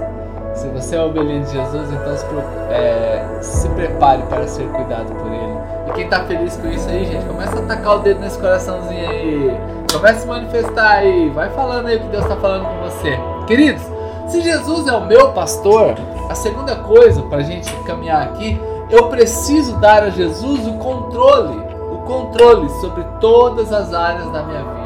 Se 0.60 0.68
você 0.68 0.96
é 0.96 0.98
a 0.98 1.04
ovelhinha 1.04 1.40
de 1.40 1.52
Jesus, 1.52 1.88
então 1.92 2.16
se, 2.16 2.26
é, 2.70 3.38
se 3.40 3.68
prepare 3.70 4.22
para 4.24 4.46
ser 4.46 4.66
cuidado 4.68 5.12
por 5.14 5.32
Ele. 5.32 5.58
E 5.88 5.92
quem 5.92 6.04
está 6.04 6.24
feliz 6.24 6.56
com 6.56 6.68
isso 6.68 6.88
aí, 6.88 7.06
gente, 7.06 7.24
começa 7.26 7.58
a 7.58 7.62
tacar 7.62 7.96
o 7.96 7.98
dedo 8.00 8.20
nesse 8.20 8.38
coraçãozinho 8.38 9.08
aí. 9.08 9.60
Começa 9.92 10.18
a 10.18 10.20
se 10.20 10.26
manifestar 10.26 10.90
aí. 10.90 11.30
Vai 11.30 11.48
falando 11.50 11.86
aí 11.86 11.96
o 11.96 12.00
que 12.00 12.08
Deus 12.08 12.24
está 12.24 12.36
falando 12.36 12.66
com 12.66 12.90
você. 12.90 13.18
Queridos, 13.46 13.82
se 14.26 14.40
Jesus 14.40 14.86
é 14.86 14.92
o 14.92 15.06
meu 15.06 15.32
pastor, 15.32 15.94
a 16.28 16.34
segunda 16.34 16.76
coisa 16.76 17.22
para 17.22 17.38
a 17.38 17.42
gente 17.42 17.72
caminhar 17.84 18.22
aqui 18.22 18.60
eu 18.90 19.08
preciso 19.08 19.76
dar 19.76 20.02
a 20.02 20.10
Jesus 20.10 20.66
o 20.66 20.72
controle, 20.74 21.60
o 21.92 21.98
controle 22.06 22.68
sobre 22.80 23.04
todas 23.20 23.70
as 23.70 23.92
áreas 23.92 24.30
da 24.32 24.42
minha 24.42 24.62
vida. 24.62 24.77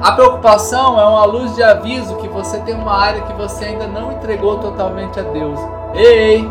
A 0.00 0.12
preocupação 0.12 0.98
é 0.98 1.04
uma 1.04 1.24
luz 1.24 1.56
de 1.56 1.62
aviso 1.62 2.16
que 2.16 2.28
você 2.28 2.58
tem 2.60 2.74
uma 2.74 2.96
área 2.96 3.20
que 3.22 3.32
você 3.32 3.64
ainda 3.64 3.88
não 3.88 4.12
entregou 4.12 4.58
totalmente 4.58 5.18
a 5.18 5.24
Deus. 5.24 5.58
Ei, 5.92 6.48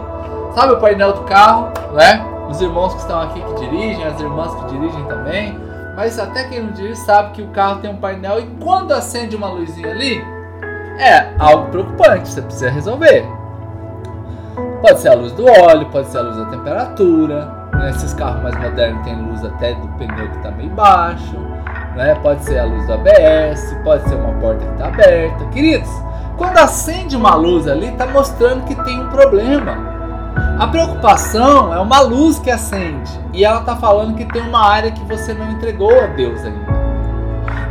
sabe 0.53 0.73
o 0.73 0.79
painel 0.79 1.13
do 1.13 1.21
carro, 1.21 1.69
né? 1.93 2.25
Os 2.49 2.59
irmãos 2.59 2.93
que 2.93 2.99
estão 2.99 3.21
aqui 3.21 3.41
que 3.41 3.53
dirigem, 3.55 4.03
as 4.05 4.19
irmãs 4.19 4.53
que 4.53 4.65
dirigem 4.65 5.03
também. 5.05 5.57
Mas 5.95 6.19
até 6.19 6.43
quem 6.43 6.61
não 6.61 6.73
dirige 6.73 6.97
sabe 6.97 7.31
que 7.31 7.41
o 7.41 7.47
carro 7.47 7.79
tem 7.79 7.89
um 7.89 7.97
painel 7.97 8.39
e 8.39 8.45
quando 8.61 8.91
acende 8.91 9.35
uma 9.35 9.47
luzinha 9.47 9.91
ali, 9.91 10.21
é 10.99 11.33
algo 11.39 11.71
preocupante, 11.71 12.27
você 12.27 12.41
precisa 12.41 12.69
resolver. 12.69 13.25
Pode 14.81 14.99
ser 14.99 15.09
a 15.09 15.13
luz 15.13 15.31
do 15.31 15.45
óleo, 15.45 15.87
pode 15.89 16.07
ser 16.07 16.17
a 16.17 16.21
luz 16.21 16.35
da 16.35 16.45
temperatura. 16.45 17.69
Nesses 17.77 18.13
carros 18.13 18.43
mais 18.43 18.57
modernos 18.59 19.05
tem 19.05 19.15
luz 19.15 19.45
até 19.45 19.73
do 19.73 19.87
pneu 19.97 20.29
que 20.29 20.37
está 20.37 20.51
meio 20.51 20.69
baixo. 20.71 21.46
Né? 21.97 22.13
Pode 22.21 22.45
ser 22.45 22.59
a 22.59 22.63
luz 22.63 22.85
do 22.85 22.93
ABS, 22.93 23.75
pode 23.83 24.07
ser 24.07 24.15
uma 24.15 24.31
porta 24.33 24.63
que 24.63 24.71
está 24.73 24.87
aberta. 24.87 25.45
Queridos, 25.45 25.89
quando 26.37 26.57
acende 26.59 27.15
uma 27.15 27.33
luz 27.33 27.67
ali, 27.67 27.87
está 27.87 28.05
mostrando 28.05 28.65
que 28.65 28.75
tem 28.83 29.01
um 29.01 29.09
problema. 29.09 29.97
A 30.59 30.67
preocupação 30.67 31.73
é 31.73 31.79
uma 31.79 31.99
luz 32.01 32.37
que 32.37 32.51
acende 32.51 33.11
e 33.33 33.43
ela 33.43 33.61
está 33.61 33.75
falando 33.75 34.15
que 34.15 34.25
tem 34.25 34.43
uma 34.43 34.63
área 34.63 34.91
que 34.91 35.03
você 35.05 35.33
não 35.33 35.51
entregou 35.51 35.91
a 35.99 36.05
Deus 36.05 36.39
ainda. 36.43 36.77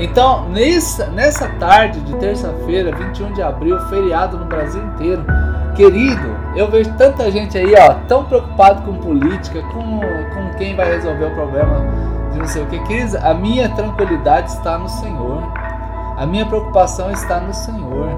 Então, 0.00 0.48
nessa, 0.48 1.06
nessa 1.06 1.48
tarde 1.60 2.00
de 2.00 2.14
terça-feira, 2.16 2.94
21 2.94 3.32
de 3.32 3.42
abril, 3.42 3.78
feriado 3.88 4.36
no 4.36 4.44
Brasil 4.44 4.82
inteiro, 4.82 5.24
querido, 5.76 6.36
eu 6.56 6.68
vejo 6.68 6.92
tanta 6.94 7.30
gente 7.30 7.56
aí, 7.56 7.72
ó, 7.78 7.94
tão 8.08 8.24
preocupado 8.24 8.82
com 8.82 8.94
política, 8.94 9.62
com, 9.62 10.00
com 10.00 10.58
quem 10.58 10.74
vai 10.74 10.90
resolver 10.90 11.26
o 11.26 11.30
problema 11.30 12.15
de 12.36 12.40
não 12.40 12.46
sei 12.46 12.62
o 12.62 12.66
que. 12.66 12.78
Queridos, 12.80 13.14
a 13.16 13.34
minha 13.34 13.68
tranquilidade 13.70 14.50
está 14.50 14.78
no 14.78 14.88
Senhor. 14.88 15.42
A 16.16 16.26
minha 16.26 16.46
preocupação 16.46 17.10
está 17.10 17.40
no 17.40 17.52
Senhor. 17.52 18.08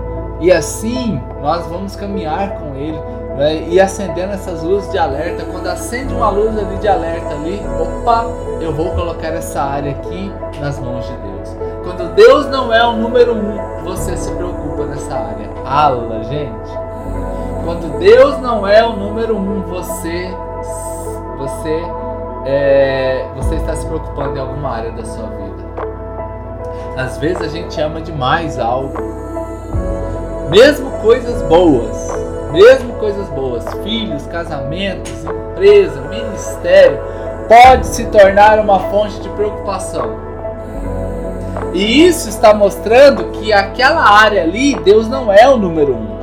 E 0.41 0.53
assim 0.53 1.21
nós 1.41 1.67
vamos 1.67 1.97
caminhar 1.97 2.59
com 2.59 2.75
Ele 2.75 2.99
né, 3.37 3.69
e 3.69 3.81
acendendo 3.81 4.33
essas 4.33 4.63
luzes 4.63 4.91
de 4.91 4.99
alerta. 4.99 5.45
Quando 5.45 5.67
acende 5.69 6.13
uma 6.13 6.31
luz 6.31 6.57
ali 6.59 6.77
de 6.77 6.89
alerta 6.89 7.35
ali, 7.35 7.61
opa, 7.81 8.25
eu 8.61 8.73
vou 8.73 8.91
colocar 8.91 9.29
essa 9.29 9.63
área 9.63 9.93
aqui 9.93 10.33
nas 10.61 10.79
mãos 10.79 11.07
de 11.07 11.13
Deus. 11.17 11.57
Quando 11.85 12.15
Deus 12.15 12.47
não 12.47 12.73
é 12.73 12.85
o 12.85 12.93
número 12.93 13.35
um, 13.35 13.85
você 13.85 14.17
se 14.17 14.31
preocupa 14.33 14.85
nessa 14.87 15.15
área. 15.15 15.49
Ala, 15.65 16.23
gente. 16.25 16.89
Quando 17.65 17.99
Deus 17.99 18.39
não 18.39 18.67
é 18.67 18.85
o 18.85 18.95
número 18.97 19.37
um, 19.37 19.63
você, 19.63 20.31
você, 21.37 21.83
é, 22.51 23.27
você 23.37 23.57
está 23.57 23.77
se 23.77 23.85
preocupando 23.85 24.39
em 24.39 24.41
alguma 24.41 24.71
área 24.71 24.91
da 24.93 25.05
sua 25.05 25.27
vida. 25.27 25.69
Às 26.97 27.19
vezes 27.19 27.43
a 27.43 27.49
gente 27.49 27.79
ama 27.79 28.01
demais 28.01 28.59
algo, 28.59 28.95
mesmo 30.49 30.91
coisas 31.03 31.43
boas, 31.43 32.11
mesmo 32.51 32.95
coisas 32.95 33.29
boas, 33.29 33.65
filhos, 33.85 34.27
casamentos, 34.29 35.13
empresa, 35.25 36.01
ministério, 36.01 36.99
pode 37.47 37.87
se 37.87 38.07
tornar 38.07 38.59
uma 38.61 38.81
fonte 38.81 39.21
de 39.21 39.29
preocupação. 39.29 40.17
E 41.75 42.07
isso 42.07 42.31
está 42.31 42.55
mostrando 42.55 43.31
que 43.33 43.53
aquela 43.53 44.01
área 44.01 44.43
ali, 44.43 44.75
Deus 44.77 45.07
não 45.07 45.31
é 45.31 45.47
o 45.47 45.59
número 45.59 45.95
um. 45.95 46.19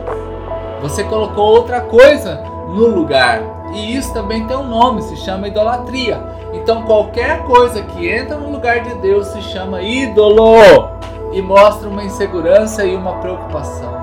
Você 0.81 1.03
colocou 1.03 1.45
outra 1.45 1.81
coisa 1.81 2.41
no 2.69 2.87
lugar. 2.87 3.54
E 3.73 3.95
isso 3.95 4.13
também 4.13 4.45
tem 4.45 4.55
um 4.55 4.67
nome, 4.67 5.01
se 5.01 5.17
chama 5.17 5.47
idolatria. 5.47 6.21
Então 6.53 6.83
qualquer 6.83 7.43
coisa 7.43 7.81
que 7.81 8.07
entra 8.07 8.37
no 8.37 8.51
lugar 8.51 8.81
de 8.81 8.93
Deus 8.95 9.27
se 9.27 9.41
chama 9.41 9.81
ídolo 9.81 10.89
e 11.31 11.41
mostra 11.41 11.89
uma 11.89 12.03
insegurança 12.03 12.85
e 12.85 12.95
uma 12.95 13.15
preocupação. 13.15 13.93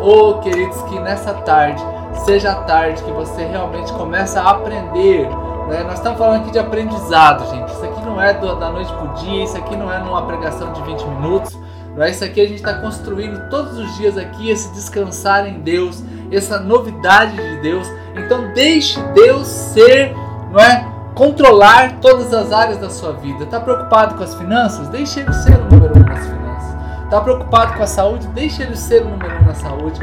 Oh, 0.00 0.34
queridos, 0.40 0.82
que 0.82 0.98
nessa 1.00 1.32
tarde 1.32 1.82
seja 2.26 2.52
a 2.52 2.56
tarde 2.56 3.02
que 3.02 3.10
você 3.10 3.44
realmente 3.44 3.92
começa 3.92 4.40
a 4.40 4.50
aprender 4.50 5.28
né? 5.68 5.82
Nós 5.82 5.94
estamos 5.94 6.18
falando 6.18 6.42
aqui 6.42 6.50
de 6.50 6.58
aprendizado, 6.58 7.48
gente. 7.50 7.72
Isso 7.72 7.84
aqui 7.84 8.04
não 8.04 8.20
é 8.20 8.34
do, 8.34 8.54
da 8.56 8.70
noite 8.70 8.92
para 8.92 9.04
o 9.04 9.14
dia, 9.14 9.44
isso 9.44 9.56
aqui 9.56 9.76
não 9.76 9.92
é 9.92 9.98
numa 9.98 10.22
pregação 10.22 10.72
de 10.72 10.82
20 10.82 11.02
minutos. 11.04 11.58
É? 11.98 12.10
Isso 12.10 12.24
aqui 12.24 12.40
a 12.40 12.44
gente 12.44 12.56
está 12.56 12.74
construindo 12.74 13.48
todos 13.48 13.78
os 13.78 13.96
dias 13.96 14.18
aqui 14.18 14.50
esse 14.50 14.72
descansar 14.72 15.46
em 15.46 15.60
Deus, 15.60 16.02
essa 16.30 16.58
novidade 16.58 17.36
de 17.36 17.62
Deus. 17.62 17.88
Então 18.16 18.52
deixe 18.52 19.00
Deus 19.14 19.46
ser, 19.46 20.12
não 20.50 20.60
é? 20.60 20.92
Controlar 21.14 22.00
todas 22.00 22.34
as 22.34 22.50
áreas 22.50 22.78
da 22.78 22.90
sua 22.90 23.12
vida. 23.12 23.44
Está 23.44 23.60
preocupado 23.60 24.16
com 24.16 24.24
as 24.24 24.34
finanças? 24.34 24.88
Deixe 24.88 25.20
ele 25.20 25.32
ser 25.32 25.54
o 25.54 25.64
número 25.70 25.96
um 25.96 26.02
nas 26.02 26.26
finanças. 26.26 26.74
Está 27.04 27.20
preocupado 27.20 27.74
com 27.74 27.82
a 27.84 27.86
saúde? 27.86 28.26
Deixe 28.28 28.62
ele 28.62 28.76
ser 28.76 29.02
o 29.02 29.08
número 29.10 29.36
um 29.40 29.44
na 29.44 29.54
saúde. 29.54 30.00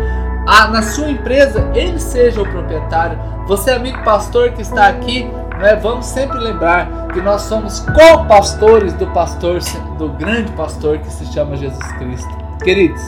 Ah, 0.48 0.68
na 0.70 0.82
sua 0.82 1.10
empresa, 1.10 1.70
ele 1.74 2.00
seja 2.00 2.42
o 2.42 2.50
proprietário. 2.50 3.20
Você, 3.46 3.72
amigo 3.72 4.02
pastor 4.04 4.52
que 4.52 4.62
está 4.62 4.88
aqui, 4.88 5.30
né, 5.62 5.76
vamos 5.76 6.08
sempre 6.08 6.40
lembrar 6.40 7.08
que 7.14 7.22
nós 7.22 7.44
somos 7.44 7.80
co-pastores 7.82 8.94
do 8.94 9.06
pastor, 9.08 9.60
do 9.98 10.10
grande 10.10 10.52
pastor 10.54 10.98
que 10.98 11.10
se 11.10 11.26
chama 11.28 11.56
Jesus 11.56 11.92
Cristo. 11.94 12.30
Queridos, 12.64 13.02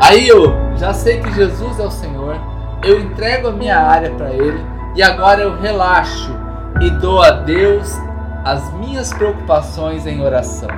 aí 0.00 0.26
eu 0.26 0.52
já 0.76 0.92
sei 0.92 1.20
que 1.20 1.32
Jesus 1.32 1.78
é 1.78 1.84
o 1.84 1.90
Senhor, 1.90 2.36
eu 2.84 3.00
entrego 3.00 3.48
a 3.48 3.52
minha 3.52 3.78
área 3.78 4.10
para 4.10 4.30
Ele 4.30 4.60
e 4.96 5.02
agora 5.02 5.42
eu 5.42 5.56
relaxo 5.60 6.34
e 6.80 6.90
dou 6.90 7.22
a 7.22 7.30
Deus 7.30 7.96
as 8.44 8.72
minhas 8.74 9.12
preocupações 9.12 10.06
em 10.06 10.20
oração. 10.20 10.68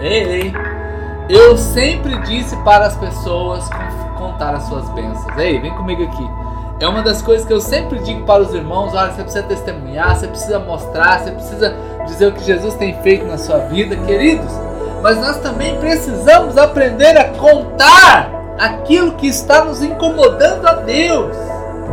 Ei, 0.00 0.22
ei, 0.22 0.52
eu 1.28 1.56
sempre 1.56 2.18
disse 2.22 2.56
para 2.64 2.86
as 2.86 2.96
pessoas 2.96 3.68
contar 4.18 4.54
as 4.54 4.64
suas 4.64 4.88
bênçãos. 4.90 5.36
Ei, 5.38 5.58
vem 5.60 5.72
comigo 5.74 6.02
aqui. 6.02 6.41
É 6.82 6.88
uma 6.88 7.00
das 7.00 7.22
coisas 7.22 7.46
que 7.46 7.52
eu 7.52 7.60
sempre 7.60 8.00
digo 8.00 8.26
para 8.26 8.42
os 8.42 8.52
irmãos: 8.52 8.92
olha, 8.92 9.12
você 9.12 9.22
precisa 9.22 9.44
testemunhar, 9.44 10.16
você 10.16 10.26
precisa 10.26 10.58
mostrar, 10.58 11.20
você 11.20 11.30
precisa 11.30 11.76
dizer 12.06 12.26
o 12.26 12.32
que 12.32 12.42
Jesus 12.42 12.74
tem 12.74 13.00
feito 13.02 13.24
na 13.24 13.38
sua 13.38 13.58
vida, 13.58 13.94
queridos. 13.94 14.50
Mas 15.00 15.16
nós 15.20 15.38
também 15.38 15.78
precisamos 15.78 16.58
aprender 16.58 17.16
a 17.16 17.28
contar 17.34 18.28
aquilo 18.58 19.12
que 19.12 19.28
está 19.28 19.64
nos 19.64 19.80
incomodando 19.80 20.66
a 20.66 20.74
Deus. 20.74 21.36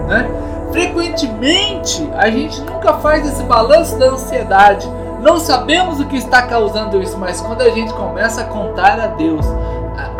Né? 0.07 0.27
Frequentemente 0.71 2.09
a 2.17 2.27
gente 2.31 2.59
nunca 2.61 2.93
faz 2.93 3.27
esse 3.27 3.43
balanço 3.43 3.95
da 3.99 4.07
ansiedade. 4.07 4.89
Não 5.21 5.39
sabemos 5.39 5.99
o 5.99 6.05
que 6.05 6.17
está 6.17 6.41
causando 6.43 6.99
isso, 6.99 7.15
mas 7.15 7.39
quando 7.39 7.61
a 7.61 7.69
gente 7.69 7.93
começa 7.93 8.41
a 8.41 8.45
contar 8.45 8.99
a 8.99 9.07
Deus 9.07 9.45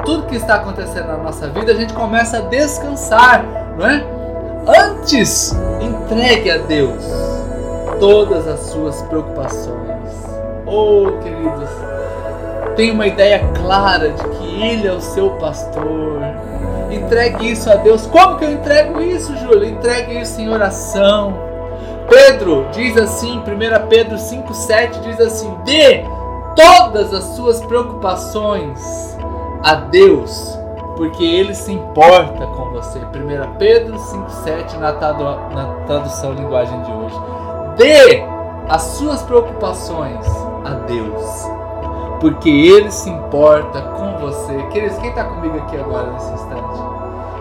tudo 0.05 0.27
que 0.27 0.35
está 0.35 0.55
acontecendo 0.55 1.07
na 1.07 1.17
nossa 1.17 1.47
vida, 1.47 1.71
a 1.71 1.75
gente 1.75 1.93
começa 1.93 2.37
a 2.37 2.41
descansar, 2.41 3.43
não 3.77 3.87
é? 3.87 4.18
Antes, 4.77 5.55
entregue 5.81 6.51
a 6.51 6.57
Deus 6.59 7.03
todas 7.99 8.47
as 8.47 8.59
suas 8.59 9.01
preocupações. 9.03 9.79
Oh, 10.67 11.17
queridos, 11.23 11.69
tenha 12.75 12.93
uma 12.93 13.07
ideia 13.07 13.39
clara 13.55 14.09
de 14.09 14.23
que 14.23 14.63
Ele 14.63 14.87
é 14.87 14.93
o 14.93 15.01
seu 15.01 15.31
pastor. 15.31 16.21
Entregue 16.91 17.51
isso 17.51 17.67
a 17.69 17.75
Deus. 17.75 18.05
Como 18.05 18.37
que 18.37 18.45
eu 18.45 18.51
entrego 18.51 19.01
isso, 19.01 19.35
Júlio? 19.37 19.65
Entregue 19.65 20.21
isso 20.21 20.39
em 20.39 20.49
oração. 20.49 21.33
Pedro 22.07 22.67
diz 22.71 22.95
assim, 22.95 23.39
1 23.39 23.87
Pedro 23.87 24.17
5,7 24.17 25.01
diz 25.01 25.19
assim: 25.19 25.51
dê 25.65 26.03
todas 26.55 27.11
as 27.11 27.23
suas 27.35 27.59
preocupações 27.61 28.79
a 29.63 29.75
Deus, 29.75 30.58
porque 30.99 31.23
ele 31.23 31.55
se 31.55 31.71
importa 31.71 32.45
com 32.45 32.71
você. 32.71 32.99
1 32.99 33.55
Pedro 33.57 33.95
5,7 33.95 34.77
na, 34.79 34.91
na 34.91 35.73
tradução 35.85 36.33
linguagem 36.33 36.77
de 36.81 36.91
hoje. 36.91 37.15
Dê 37.77 38.21
as 38.67 38.81
suas 38.81 39.21
preocupações 39.21 40.27
a 40.65 40.71
Deus, 40.85 41.23
porque 42.19 42.49
ele 42.49 42.91
se 42.91 43.09
importa 43.09 43.81
com 43.81 44.17
você. 44.17 44.61
Queridos, 44.73 44.97
quem 44.97 45.11
está 45.11 45.23
comigo 45.23 45.57
aqui 45.59 45.77
agora 45.77 46.11
nesse 46.11 46.33
instante? 46.33 46.79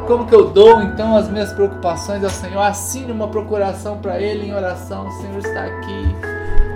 Como 0.06 0.24
que 0.26 0.36
eu 0.36 0.50
dou 0.50 0.80
então 0.80 1.16
as 1.16 1.28
minhas 1.28 1.52
preocupações 1.52 2.22
ao 2.22 2.30
Senhor? 2.30 2.62
Assine 2.62 3.10
uma 3.10 3.26
procuração 3.26 3.98
para 3.98 4.20
Ele 4.20 4.46
em 4.46 4.54
oração. 4.54 5.08
O 5.08 5.10
Senhor 5.14 5.38
está 5.38 5.64
aqui 5.64 6.14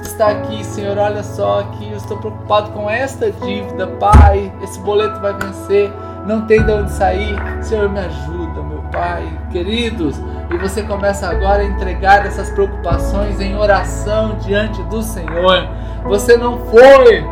está 0.03 0.29
aqui, 0.29 0.65
Senhor. 0.65 0.99
Olha 0.99 1.23
só 1.23 1.61
aqui, 1.61 1.91
eu 1.91 1.97
estou 1.97 2.19
preocupado 2.19 2.71
com 2.73 2.91
esta 2.91 3.31
dívida, 3.31 3.87
Pai. 3.87 4.53
Esse 4.63 4.79
boleto 4.81 5.21
vai 5.21 5.33
vencer 5.33 5.91
não 6.27 6.43
tem 6.43 6.63
de 6.63 6.71
onde 6.71 6.91
sair. 6.93 7.37
Senhor, 7.61 7.89
me 7.89 8.01
ajuda, 8.01 8.63
meu 8.63 8.83
Pai, 8.93 9.27
queridos. 9.51 10.21
E 10.51 10.59
você 10.59 10.83
começa 10.83 11.29
agora 11.29 11.63
a 11.63 11.65
entregar 11.65 12.27
essas 12.27 12.51
preocupações 12.51 13.41
em 13.41 13.57
oração 13.57 14.37
diante 14.41 14.83
do 14.85 15.03
Senhor. 15.03 15.69
Você 16.05 16.37
não 16.37 16.59
foi, 16.67 17.25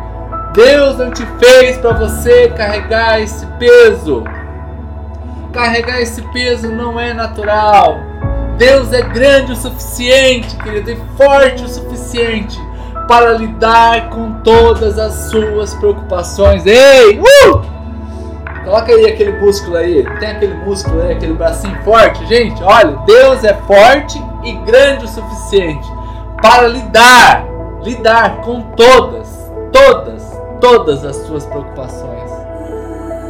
Deus 0.53 0.97
não 0.97 1.11
te 1.11 1.25
fez 1.39 1.77
para 1.77 1.93
você 1.93 2.49
carregar 2.49 3.21
esse 3.21 3.45
peso. 3.59 4.23
Carregar 5.53 6.01
esse 6.01 6.21
peso 6.33 6.71
não 6.71 6.99
é 6.99 7.13
natural. 7.13 7.99
Deus 8.57 8.91
é 8.93 9.01
grande 9.01 9.53
o 9.53 9.55
suficiente, 9.55 10.55
querido, 10.57 10.91
e 10.91 10.97
forte 11.17 11.63
o 11.63 11.67
suficiente 11.67 12.59
para 13.07 13.33
lidar 13.33 14.09
com 14.09 14.33
todas 14.41 14.97
as 14.97 15.29
suas 15.29 15.73
preocupações. 15.75 16.65
Ei! 16.65 17.19
Uh! 17.19 17.70
Coloca 18.63 18.91
aí 18.91 19.05
aquele 19.05 19.31
músculo 19.39 19.77
aí. 19.77 20.03
Tem 20.19 20.31
aquele 20.31 20.53
músculo 20.53 21.01
aí, 21.01 21.13
aquele 21.13 21.33
bracinho 21.33 21.75
forte. 21.83 22.25
Gente, 22.27 22.61
olha, 22.63 22.95
Deus 23.05 23.43
é 23.43 23.53
forte 23.53 24.21
e 24.43 24.53
grande 24.53 25.05
o 25.05 25.07
suficiente 25.07 25.87
para 26.41 26.67
lidar, 26.67 27.45
lidar 27.83 28.41
com 28.41 28.61
todas, 28.75 29.51
todas, 29.71 30.41
todas 30.59 31.05
as 31.05 31.15
suas 31.17 31.45
preocupações. 31.45 32.31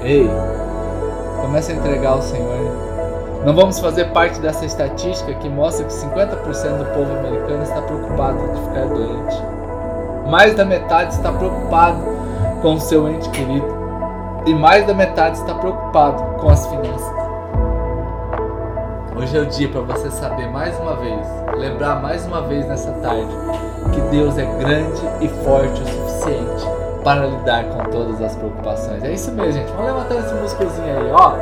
Ei, 0.04 0.30
comece 1.42 1.72
a 1.72 1.76
entregar 1.76 2.12
ao 2.12 2.22
Senhor. 2.22 2.62
Não 3.46 3.56
vamos 3.56 3.80
fazer 3.80 4.06
parte 4.12 4.40
dessa 4.40 4.66
estatística 4.66 5.34
que 5.34 5.50
mostra 5.50 5.86
que 5.86 5.94
50% 5.94 6.78
do 6.78 6.86
povo 6.94 7.12
americano 7.18 7.64
está 7.64 7.82
preocupado 7.82 8.38
de 8.38 8.62
ficar 8.62 8.86
doente. 8.86 9.36
Mais 10.30 10.56
da 10.56 10.64
metade 10.64 11.14
está 11.14 11.32
preocupado 11.32 12.00
com 12.62 12.76
o 12.76 12.80
seu 12.80 13.10
ente 13.10 13.28
querido 13.30 13.81
e 14.46 14.54
mais 14.54 14.86
da 14.88 14.94
metade 14.94 15.38
está 15.38 15.54
preocupado 15.54 16.40
com 16.40 16.50
as 16.50 16.66
finanças. 16.68 17.22
Hoje 19.16 19.38
é 19.38 19.42
o 19.42 19.46
dia 19.46 19.70
para 19.70 19.82
você 19.82 20.10
saber 20.10 20.48
mais 20.50 20.78
uma 20.80 20.96
vez, 20.96 21.28
lembrar 21.56 22.02
mais 22.02 22.26
uma 22.26 22.42
vez 22.42 22.68
nessa 22.68 22.92
tarde, 22.94 23.30
que 23.94 24.02
Deus 24.10 24.38
é 24.38 24.46
grande 24.46 25.02
e 25.20 25.28
forte 25.44 25.82
o 25.82 25.86
suficiente 25.86 26.66
para 27.04 27.28
lidar 27.28 27.66
com 27.66 27.84
todas 27.92 28.20
as 28.22 28.36
preocupações. 28.36 29.04
É 29.04 29.12
isso 29.12 29.32
mesmo, 29.32 29.54
gente. 29.54 29.72
Vamos 29.74 29.94
levantar 29.94 30.16
esse 30.16 30.34
músculozinho 30.34 30.98
aí, 30.98 31.12
ó. 31.12 31.34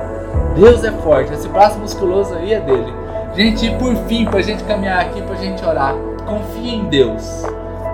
Deus 0.55 0.83
é 0.83 0.91
forte, 0.91 1.33
esse 1.33 1.47
braço 1.47 1.79
musculoso 1.79 2.33
aí 2.35 2.53
é 2.53 2.59
dele. 2.59 2.93
Gente, 3.33 3.67
e 3.67 3.77
por 3.77 3.95
fim, 4.07 4.25
para 4.25 4.39
a 4.39 4.43
gente 4.43 4.63
caminhar 4.65 4.99
aqui, 4.99 5.21
para 5.21 5.35
a 5.35 5.37
gente 5.37 5.63
orar, 5.63 5.95
confie 6.25 6.75
em 6.75 6.85
Deus 6.85 7.45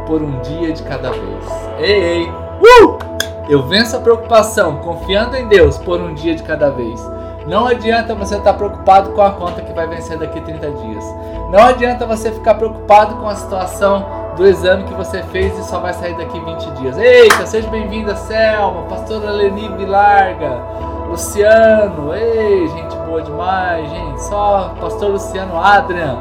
por 0.08 0.22
um 0.22 0.40
dia 0.40 0.72
de 0.72 0.82
cada 0.82 1.12
vez. 1.12 1.46
Ei, 1.78 2.04
ei! 2.04 2.30
Uh! 2.30 3.05
Eu 3.48 3.62
venço 3.68 3.96
a 3.96 4.00
preocupação 4.00 4.78
confiando 4.78 5.36
em 5.36 5.48
Deus 5.48 5.78
por 5.78 6.02
um 6.02 6.16
dia 6.16 6.34
de 6.34 6.42
cada 6.42 6.72
vez. 6.72 7.00
Não 7.46 7.68
adianta 7.68 8.16
você 8.16 8.38
estar 8.38 8.54
preocupado 8.54 9.12
com 9.12 9.22
a 9.22 9.32
conta 9.34 9.62
que 9.62 9.72
vai 9.72 9.86
vencer 9.88 10.18
daqui 10.18 10.42
30 10.42 10.72
dias. 10.72 11.06
Não 11.52 11.64
adianta 11.64 12.08
você 12.08 12.32
ficar 12.32 12.56
preocupado 12.56 13.16
com 13.18 13.30
a 13.30 13.36
situação 13.36 14.04
do 14.36 14.48
exame 14.48 14.86
que 14.86 14.94
você 14.96 15.22
fez 15.24 15.58
e 15.60 15.64
só 15.64 15.80
vai 15.80 15.94
sair 15.94 16.18
daqui 16.18 16.40
20 16.40 16.72
dias. 16.72 16.98
Eita, 16.98 17.46
seja 17.46 17.70
bem-vinda, 17.70 18.16
Selma, 18.16 18.82
pastora 18.90 19.30
Leni 19.30 19.70
Vilarga, 19.78 20.60
Luciano, 21.08 22.16
ei, 22.16 22.68
gente 22.68 22.96
boa 23.06 23.22
demais, 23.22 23.88
gente. 23.88 24.24
Só 24.24 24.76
pastor 24.82 25.12
Luciano 25.12 25.56
Adrian. 25.56 26.18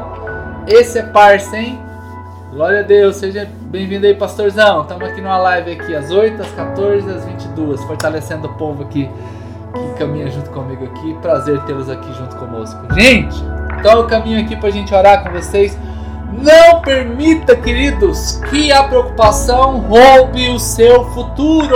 Esse 0.67 0.99
é 0.99 1.03
parça, 1.03 1.57
hein? 1.57 1.81
Glória 2.51 2.81
a 2.81 2.83
Deus, 2.83 3.15
seja 3.15 3.49
bem-vindo 3.75 4.07
aí, 4.07 4.15
pastorzão. 4.15 4.83
Estamos 4.83 5.05
aqui 5.05 5.19
numa 5.19 5.37
live 5.37 5.73
aqui 5.73 5.93
às 5.93 6.09
8, 6.09 6.41
às 6.41 6.49
14, 6.51 7.11
às 7.11 7.25
22, 7.25 7.83
fortalecendo 7.83 8.47
o 8.47 8.53
povo 8.53 8.83
aqui 8.83 9.09
que 9.73 9.99
caminha 9.99 10.31
junto 10.31 10.49
comigo 10.51 10.85
aqui. 10.85 11.13
Prazer 11.15 11.59
tê-los 11.63 11.89
aqui 11.89 12.07
junto 12.13 12.37
conosco. 12.37 12.79
Gente, 12.93 13.35
então 13.77 13.99
eu 13.99 14.07
caminho 14.07 14.39
aqui 14.39 14.55
para 14.55 14.69
a 14.69 14.71
gente 14.71 14.95
orar 14.95 15.25
com 15.25 15.31
vocês. 15.31 15.77
Não 16.31 16.79
permita, 16.83 17.53
queridos, 17.53 18.41
que 18.49 18.71
a 18.71 18.85
preocupação 18.85 19.79
roube 19.79 20.49
o 20.51 20.57
seu 20.57 21.03
futuro. 21.09 21.75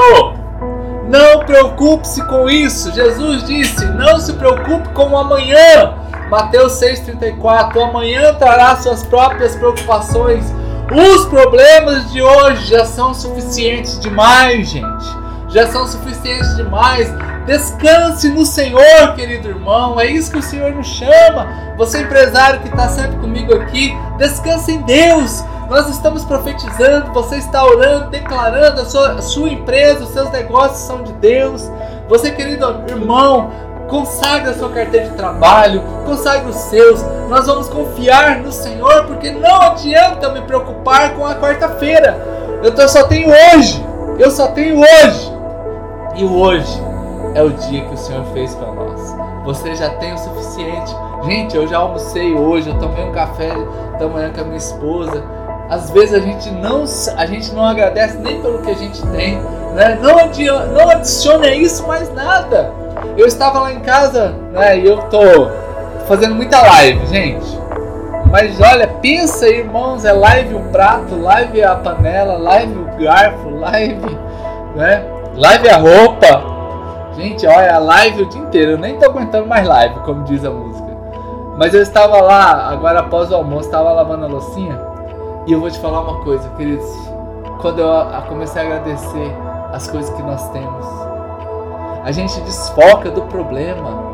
Não 1.09 1.39
preocupe-se 1.39 2.25
com 2.27 2.49
isso. 2.49 2.93
Jesus 2.93 3.43
disse: 3.43 3.85
Não 3.87 4.17
se 4.21 4.31
preocupe 4.33 4.87
com 4.93 5.09
o 5.09 5.17
amanhã. 5.17 5.95
Mateus 6.29 6.79
6,34: 6.79 7.89
Amanhã 7.89 8.33
trará 8.35 8.77
suas 8.77 9.03
próprias 9.03 9.53
preocupações. 9.57 10.58
Os 10.91 11.25
problemas 11.25 12.11
de 12.11 12.19
hoje 12.19 12.65
já 12.65 12.83
são 12.83 13.13
suficientes 13.13 13.99
demais, 13.99 14.69
gente. 14.69 15.05
Já 15.49 15.67
são 15.67 15.85
suficientes 15.85 16.55
demais. 16.55 17.07
Descanse 17.45 18.29
no 18.29 18.43
Senhor, 18.43 19.13
querido 19.15 19.49
irmão. 19.49 19.99
É 19.99 20.07
isso 20.07 20.31
que 20.31 20.39
o 20.39 20.43
Senhor 20.43 20.71
nos 20.71 20.87
chama. 20.87 21.75
Você, 21.77 22.01
empresário 22.01 22.61
que 22.61 22.69
está 22.69 22.89
sempre 22.89 23.17
comigo 23.17 23.53
aqui, 23.53 23.95
descanse 24.17 24.71
em 24.71 24.81
Deus. 24.81 25.43
Nós 25.69 25.87
estamos 25.89 26.25
profetizando, 26.25 27.13
você 27.13 27.35
está 27.35 27.63
orando, 27.63 28.09
declarando 28.09 28.81
a 28.81 28.85
sua, 28.85 29.11
a 29.11 29.21
sua 29.21 29.49
empresa, 29.49 30.03
os 30.03 30.09
seus 30.09 30.31
negócios 30.31 30.79
são 30.79 31.03
de 31.03 31.13
Deus. 31.13 31.69
Você, 32.07 32.31
querido 32.31 32.83
irmão, 32.87 33.51
consagre 33.89 34.51
a 34.51 34.53
sua 34.53 34.69
carteira 34.69 35.09
de 35.09 35.15
trabalho, 35.15 35.81
consagre 36.05 36.49
os 36.49 36.55
seus. 36.55 37.01
Nós 37.27 37.45
vamos 37.45 37.69
confiar 37.69 38.37
no 38.39 38.51
Senhor, 38.51 39.05
porque 39.05 39.31
não 39.31 39.61
adianta 39.61 40.29
me 40.29 40.41
preocupar 40.41 41.15
com 41.15 41.25
a 41.25 41.35
quarta-feira. 41.35 42.17
Eu 42.63 42.87
só 42.87 43.03
tenho 43.03 43.29
hoje. 43.29 43.85
Eu 44.17 44.31
só 44.31 44.47
tenho 44.47 44.79
hoje. 44.79 45.33
E 46.15 46.25
hoje 46.25 46.81
é 47.35 47.41
o 47.41 47.51
dia 47.51 47.85
que 47.85 47.93
o 47.93 47.97
Senhor 47.97 48.25
fez 48.33 48.53
para 48.55 48.71
nós. 48.71 49.15
Você 49.45 49.75
já 49.75 49.89
tem 49.91 50.13
o 50.13 50.17
suficiente. 50.17 50.95
Gente, 51.25 51.55
eu 51.55 51.67
já 51.67 51.77
almocei 51.77 52.33
hoje, 52.33 52.69
eu 52.69 52.79
tomei 52.79 53.03
um 53.03 53.11
café 53.11 53.51
da 53.99 54.07
manhã 54.07 54.31
com 54.33 54.41
a 54.41 54.43
minha 54.43 54.57
esposa. 54.57 55.23
Às 55.69 55.91
vezes 55.91 56.15
a 56.15 56.19
gente 56.19 56.49
não, 56.51 56.83
a 57.15 57.25
gente 57.25 57.53
não 57.53 57.65
agradece 57.65 58.17
nem 58.17 58.41
pelo 58.41 58.59
que 58.61 58.71
a 58.71 58.75
gente 58.75 59.01
tem, 59.07 59.39
né? 59.73 59.97
Não, 60.01 60.17
adianta, 60.17 60.65
não 60.67 60.89
adicione 60.89 61.47
a 61.47 61.55
isso 61.55 61.87
mais 61.87 62.13
nada. 62.13 62.71
Eu 63.17 63.27
estava 63.27 63.59
lá 63.59 63.73
em 63.73 63.79
casa, 63.79 64.33
né? 64.51 64.79
E 64.79 64.85
eu 64.85 64.97
tô 65.03 65.19
fazendo 66.07 66.35
muita 66.35 66.61
live, 66.61 67.05
gente. 67.07 67.59
Mas 68.31 68.59
olha, 68.61 68.87
pensa, 68.87 69.47
irmãos, 69.47 70.05
é 70.05 70.11
live 70.11 70.55
o 70.55 70.59
prato, 70.71 71.19
live 71.19 71.63
a 71.63 71.75
panela, 71.75 72.37
live 72.37 72.77
o 72.77 73.03
garfo, 73.03 73.49
live, 73.49 74.17
né? 74.75 75.03
Live 75.35 75.69
a 75.69 75.77
roupa. 75.77 76.43
Gente, 77.15 77.45
olha, 77.47 77.77
live 77.79 78.23
o 78.23 78.25
dia 78.27 78.41
inteiro. 78.41 78.71
Eu 78.71 78.77
nem 78.77 78.97
tô 78.97 79.05
aguentando 79.05 79.47
mais 79.47 79.67
live, 79.67 79.95
como 80.01 80.23
diz 80.23 80.45
a 80.45 80.51
música. 80.51 80.89
Mas 81.57 81.73
eu 81.73 81.81
estava 81.81 82.21
lá, 82.21 82.69
agora 82.69 82.99
após 82.99 83.31
o 83.31 83.35
almoço, 83.35 83.67
estava 83.67 83.91
lavando 83.91 84.25
a 84.25 84.29
loucinha. 84.29 84.79
E 85.45 85.51
eu 85.51 85.59
vou 85.59 85.69
te 85.69 85.79
falar 85.79 86.01
uma 86.01 86.23
coisa, 86.23 86.47
queridos. 86.55 86.87
Quando 87.61 87.79
eu 87.79 88.05
comecei 88.29 88.61
a 88.61 88.65
agradecer 88.65 89.48
as 89.71 89.87
coisas 89.87 90.13
que 90.15 90.21
nós 90.21 90.49
temos, 90.49 90.85
a 92.03 92.11
gente 92.11 92.39
desfoca 92.41 93.11
do 93.11 93.23
problema. 93.23 94.09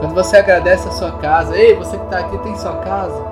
Quando 0.00 0.14
você 0.14 0.36
agradece 0.36 0.86
a 0.88 0.92
sua 0.92 1.12
casa, 1.12 1.56
ei, 1.56 1.74
você 1.74 1.96
que 1.96 2.04
está 2.04 2.18
aqui 2.18 2.38
tem 2.38 2.56
sua 2.56 2.76
casa. 2.76 3.22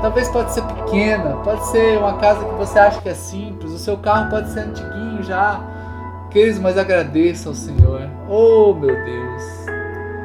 Talvez 0.00 0.28
pode 0.28 0.52
ser 0.52 0.62
pequena, 0.62 1.36
pode 1.42 1.64
ser 1.66 1.98
uma 1.98 2.14
casa 2.18 2.44
que 2.44 2.54
você 2.54 2.78
acha 2.78 3.00
que 3.00 3.08
é 3.08 3.14
simples, 3.14 3.72
o 3.72 3.78
seu 3.78 3.96
carro 3.96 4.28
pode 4.28 4.50
ser 4.50 4.60
antiguinho 4.60 5.22
já. 5.22 5.60
Queridos, 6.30 6.58
mas 6.58 6.76
agradeça 6.76 7.48
ao 7.48 7.54
Senhor. 7.54 8.02
Oh 8.28 8.74
meu 8.74 8.94
Deus. 9.04 9.42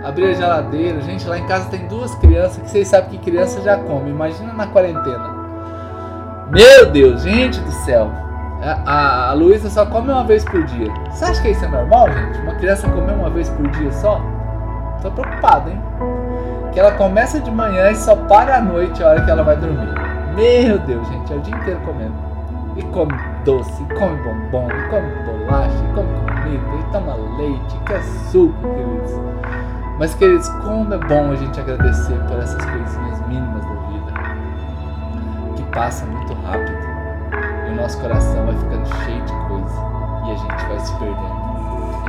Abrir 0.04 0.32
a 0.32 0.34
geladeira. 0.34 0.99
Gente, 1.01 1.27
lá 1.27 1.38
em 1.38 1.45
casa 1.45 1.69
tem 1.69 1.88
duas 1.88 2.13
crianças 2.15 2.58
que 2.58 2.69
vocês 2.69 2.88
sabem 2.88 3.12
que 3.12 3.17
criança 3.19 3.62
já 3.62 3.77
come. 3.77 4.10
Imagina 4.10 4.51
na 4.51 4.67
quarentena. 4.67 5.41
Meu 6.49 6.91
Deus, 6.91 7.21
gente 7.21 7.60
do 7.60 7.71
céu. 7.71 8.12
A, 8.62 9.30
a, 9.30 9.34
Luísa 9.34 9.71
só 9.71 9.88
come 9.88 10.12
uma 10.12 10.24
vez 10.24 10.45
por 10.45 10.63
dia. 10.63 10.93
Você 11.10 11.26
acha 11.26 11.41
que 11.41 11.50
isso 11.50 11.65
é 11.65 11.67
normal, 11.67 12.12
gente? 12.12 12.41
Uma 12.41 12.54
criança 12.56 12.88
comer 12.88 13.13
uma 13.13 13.30
vez 13.32 13.50
por 13.50 13.67
dia 13.71 13.91
só? 13.91 14.21
Tô 15.02 15.10
preocupado, 15.10 15.71
hein? 15.71 15.82
Que 16.71 16.80
ela 16.80 16.91
começa 16.91 17.39
de 17.39 17.50
manhã 17.50 17.89
e 17.89 17.95
só 17.95 18.15
para 18.15 18.58
à 18.58 18.62
noite 18.62 19.04
a 19.04 19.08
hora 19.08 19.21
que 19.26 19.32
ela 19.32 19.43
vai 19.43 19.58
dormir. 19.58 19.91
Meu 20.36 20.78
Deus, 20.78 21.08
gente, 21.08 21.34
é 21.34 21.38
o 21.38 21.39
dia 21.39 21.56
inteiro 21.56 21.80
comendo. 21.84 22.13
E 22.78 22.84
come 22.84 23.12
doce, 23.43 23.82
e 23.82 23.93
come 23.95 24.15
bombom, 24.21 24.67
e 24.69 24.89
come 24.89 25.12
bolacha, 25.26 25.76
e 25.76 25.95
come 25.95 26.13
comida, 26.19 26.76
e 26.80 26.91
toma 26.91 27.15
leite, 27.38 27.76
e 27.76 27.80
quer 27.80 28.04
suco, 28.04 28.56
queridos. 28.62 29.12
Mas, 29.97 30.13
queridos, 30.13 30.47
como 30.63 30.93
é 30.93 30.97
bom 31.00 31.32
a 31.32 31.36
gente 31.36 31.60
agradecer 31.60 32.17
por 32.28 32.38
essas 32.38 32.63
coisinhas 32.63 33.28
mínimas 33.28 33.65
da 33.65 33.74
vida. 33.89 34.13
Que 35.56 35.63
passam 35.74 36.08
muito 36.08 36.34
rápido 36.45 36.81
o 37.71 37.75
nosso 37.75 37.99
coração 37.99 38.45
vai 38.45 38.55
ficando 38.55 38.86
cheio 39.05 39.21
de 39.23 39.34
coisa 39.47 39.91
e 40.25 40.31
a 40.31 40.36
gente 40.36 40.65
vai 40.65 40.79
se 40.79 40.93
perdendo. 40.95 41.41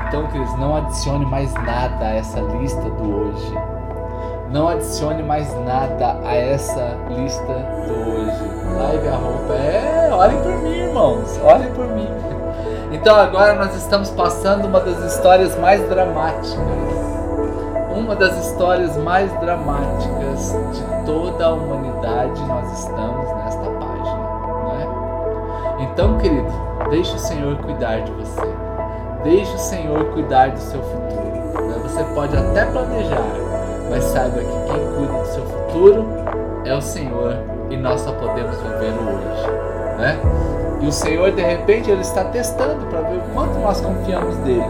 Então, 0.08 0.26
queridos, 0.26 0.58
não 0.58 0.76
adicione 0.76 1.26
mais 1.26 1.54
nada 1.54 2.04
a 2.04 2.14
essa 2.16 2.40
lista 2.40 2.82
do 2.82 3.16
hoje. 3.16 3.58
Não 4.50 4.68
adicione 4.68 5.22
mais 5.22 5.48
nada 5.64 6.18
a 6.24 6.34
essa 6.34 6.98
lista 7.08 7.54
do 7.86 8.10
hoje. 8.10 8.52
Live 8.76 9.08
a 9.08 9.16
roupa. 9.16 9.54
É, 9.54 10.10
olhem 10.12 10.42
por 10.42 10.52
mim, 10.62 10.78
irmãos. 10.80 11.40
Olhem 11.42 11.72
por 11.72 11.86
mim. 11.86 12.08
Então 12.92 13.16
agora 13.16 13.54
nós 13.54 13.74
estamos 13.74 14.10
passando 14.10 14.66
uma 14.66 14.80
das 14.80 15.14
histórias 15.14 15.58
mais 15.58 15.80
dramáticas. 15.88 16.58
Uma 17.96 18.14
das 18.14 18.36
histórias 18.46 18.96
mais 18.98 19.32
dramáticas 19.40 20.54
de 20.74 21.06
toda 21.06 21.46
a 21.46 21.52
humanidade. 21.52 22.38
Nós 22.42 22.80
estamos 22.80 23.34
nesta 23.36 23.71
então, 25.92 26.16
querido, 26.16 26.50
deixe 26.88 27.14
o 27.14 27.18
Senhor 27.18 27.56
cuidar 27.58 28.00
de 28.00 28.12
você. 28.12 28.40
Deixe 29.22 29.54
o 29.54 29.58
Senhor 29.58 30.04
cuidar 30.06 30.50
do 30.50 30.58
seu 30.58 30.82
futuro. 30.82 31.32
Você 31.82 32.02
pode 32.14 32.34
até 32.34 32.64
planejar, 32.64 33.26
mas 33.90 34.02
saiba 34.04 34.38
que 34.38 34.72
quem 34.72 34.94
cuida 34.96 35.12
do 35.12 35.26
seu 35.26 35.44
futuro 35.44 36.06
é 36.64 36.74
o 36.74 36.80
Senhor 36.80 37.36
e 37.68 37.76
nós 37.76 38.00
só 38.00 38.12
podemos 38.12 38.56
viver 38.56 38.92
o 38.92 39.08
hoje, 39.08 39.50
né? 39.98 40.18
E 40.80 40.86
o 40.86 40.92
Senhor, 40.92 41.30
de 41.30 41.42
repente, 41.42 41.90
ele 41.90 42.00
está 42.00 42.24
testando 42.24 42.86
para 42.86 43.02
ver 43.02 43.18
o 43.18 43.34
quanto 43.34 43.58
nós 43.58 43.80
confiamos 43.82 44.36
nele, 44.38 44.64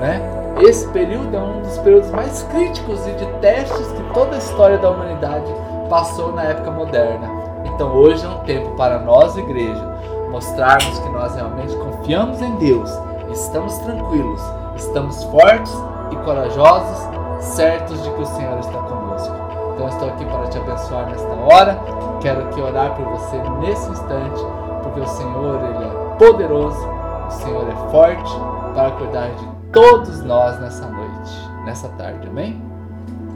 né? 0.00 0.20
Esse 0.60 0.88
período 0.88 1.36
é 1.36 1.40
um 1.40 1.60
dos 1.60 1.76
períodos 1.78 2.10
mais 2.10 2.42
críticos 2.44 3.06
e 3.06 3.10
de 3.12 3.26
testes 3.40 3.86
que 3.92 4.14
toda 4.14 4.34
a 4.34 4.38
história 4.38 4.78
da 4.78 4.90
humanidade 4.90 5.52
passou 5.90 6.32
na 6.32 6.44
época 6.44 6.70
moderna. 6.70 7.28
Então 7.66 7.94
hoje 7.94 8.24
é 8.24 8.28
um 8.28 8.38
tempo 8.40 8.70
para 8.76 8.98
nós, 8.98 9.36
igreja, 9.36 9.91
mostrarmos 10.32 10.98
que 10.98 11.08
nós 11.10 11.34
realmente 11.34 11.76
confiamos 11.76 12.40
em 12.40 12.56
Deus, 12.56 12.90
estamos 13.30 13.76
tranquilos, 13.78 14.40
estamos 14.74 15.22
fortes 15.24 15.72
e 16.10 16.16
corajosos, 16.16 17.08
certos 17.40 18.02
de 18.02 18.10
que 18.10 18.22
o 18.22 18.26
Senhor 18.26 18.58
está 18.58 18.78
conosco. 18.78 19.34
Então 19.74 19.88
estou 19.88 20.08
aqui 20.08 20.24
para 20.24 20.48
te 20.48 20.58
abençoar 20.58 21.06
nesta 21.06 21.28
hora. 21.28 21.78
Quero 22.20 22.40
aqui 22.46 22.60
orar 22.60 22.94
por 22.94 23.04
você 23.10 23.36
nesse 23.60 23.90
instante, 23.90 24.42
porque 24.82 25.00
o 25.00 25.06
Senhor 25.06 25.60
ele 25.64 25.84
é 25.84 26.16
poderoso, 26.18 26.88
o 27.26 27.30
Senhor 27.30 27.68
é 27.68 27.90
forte 27.90 28.32
para 28.74 28.90
cuidar 28.92 29.28
de 29.34 29.46
todos 29.70 30.22
nós 30.22 30.58
nessa 30.60 30.86
noite, 30.86 31.50
nessa 31.64 31.88
tarde. 31.90 32.26
Amém? 32.28 32.62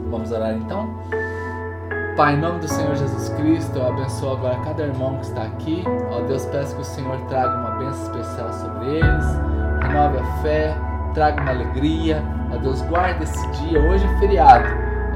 Vamos 0.09 0.31
orar 0.31 0.53
então? 0.53 0.87
Pai, 2.17 2.33
em 2.33 2.39
nome 2.39 2.61
do 2.61 2.67
Senhor 2.67 2.95
Jesus 2.95 3.29
Cristo, 3.29 3.77
eu 3.77 3.89
abençoo 3.89 4.31
agora 4.31 4.57
cada 4.65 4.81
irmão 4.81 5.17
que 5.17 5.25
está 5.25 5.43
aqui. 5.43 5.83
Ó 6.09 6.21
Deus, 6.21 6.45
peço 6.47 6.73
que 6.73 6.81
o 6.81 6.83
Senhor 6.83 7.15
traga 7.27 7.59
uma 7.59 7.69
bênção 7.77 8.05
especial 8.05 8.51
sobre 8.53 8.87
eles, 8.87 9.25
renove 9.83 10.17
a 10.17 10.41
fé, 10.41 10.75
traga 11.13 11.39
uma 11.39 11.51
alegria. 11.51 12.23
Ó 12.51 12.57
Deus, 12.57 12.81
guarde 12.81 13.23
esse 13.23 13.47
dia. 13.51 13.79
Hoje 13.79 14.03
é 14.03 14.17
feriado. 14.17 14.65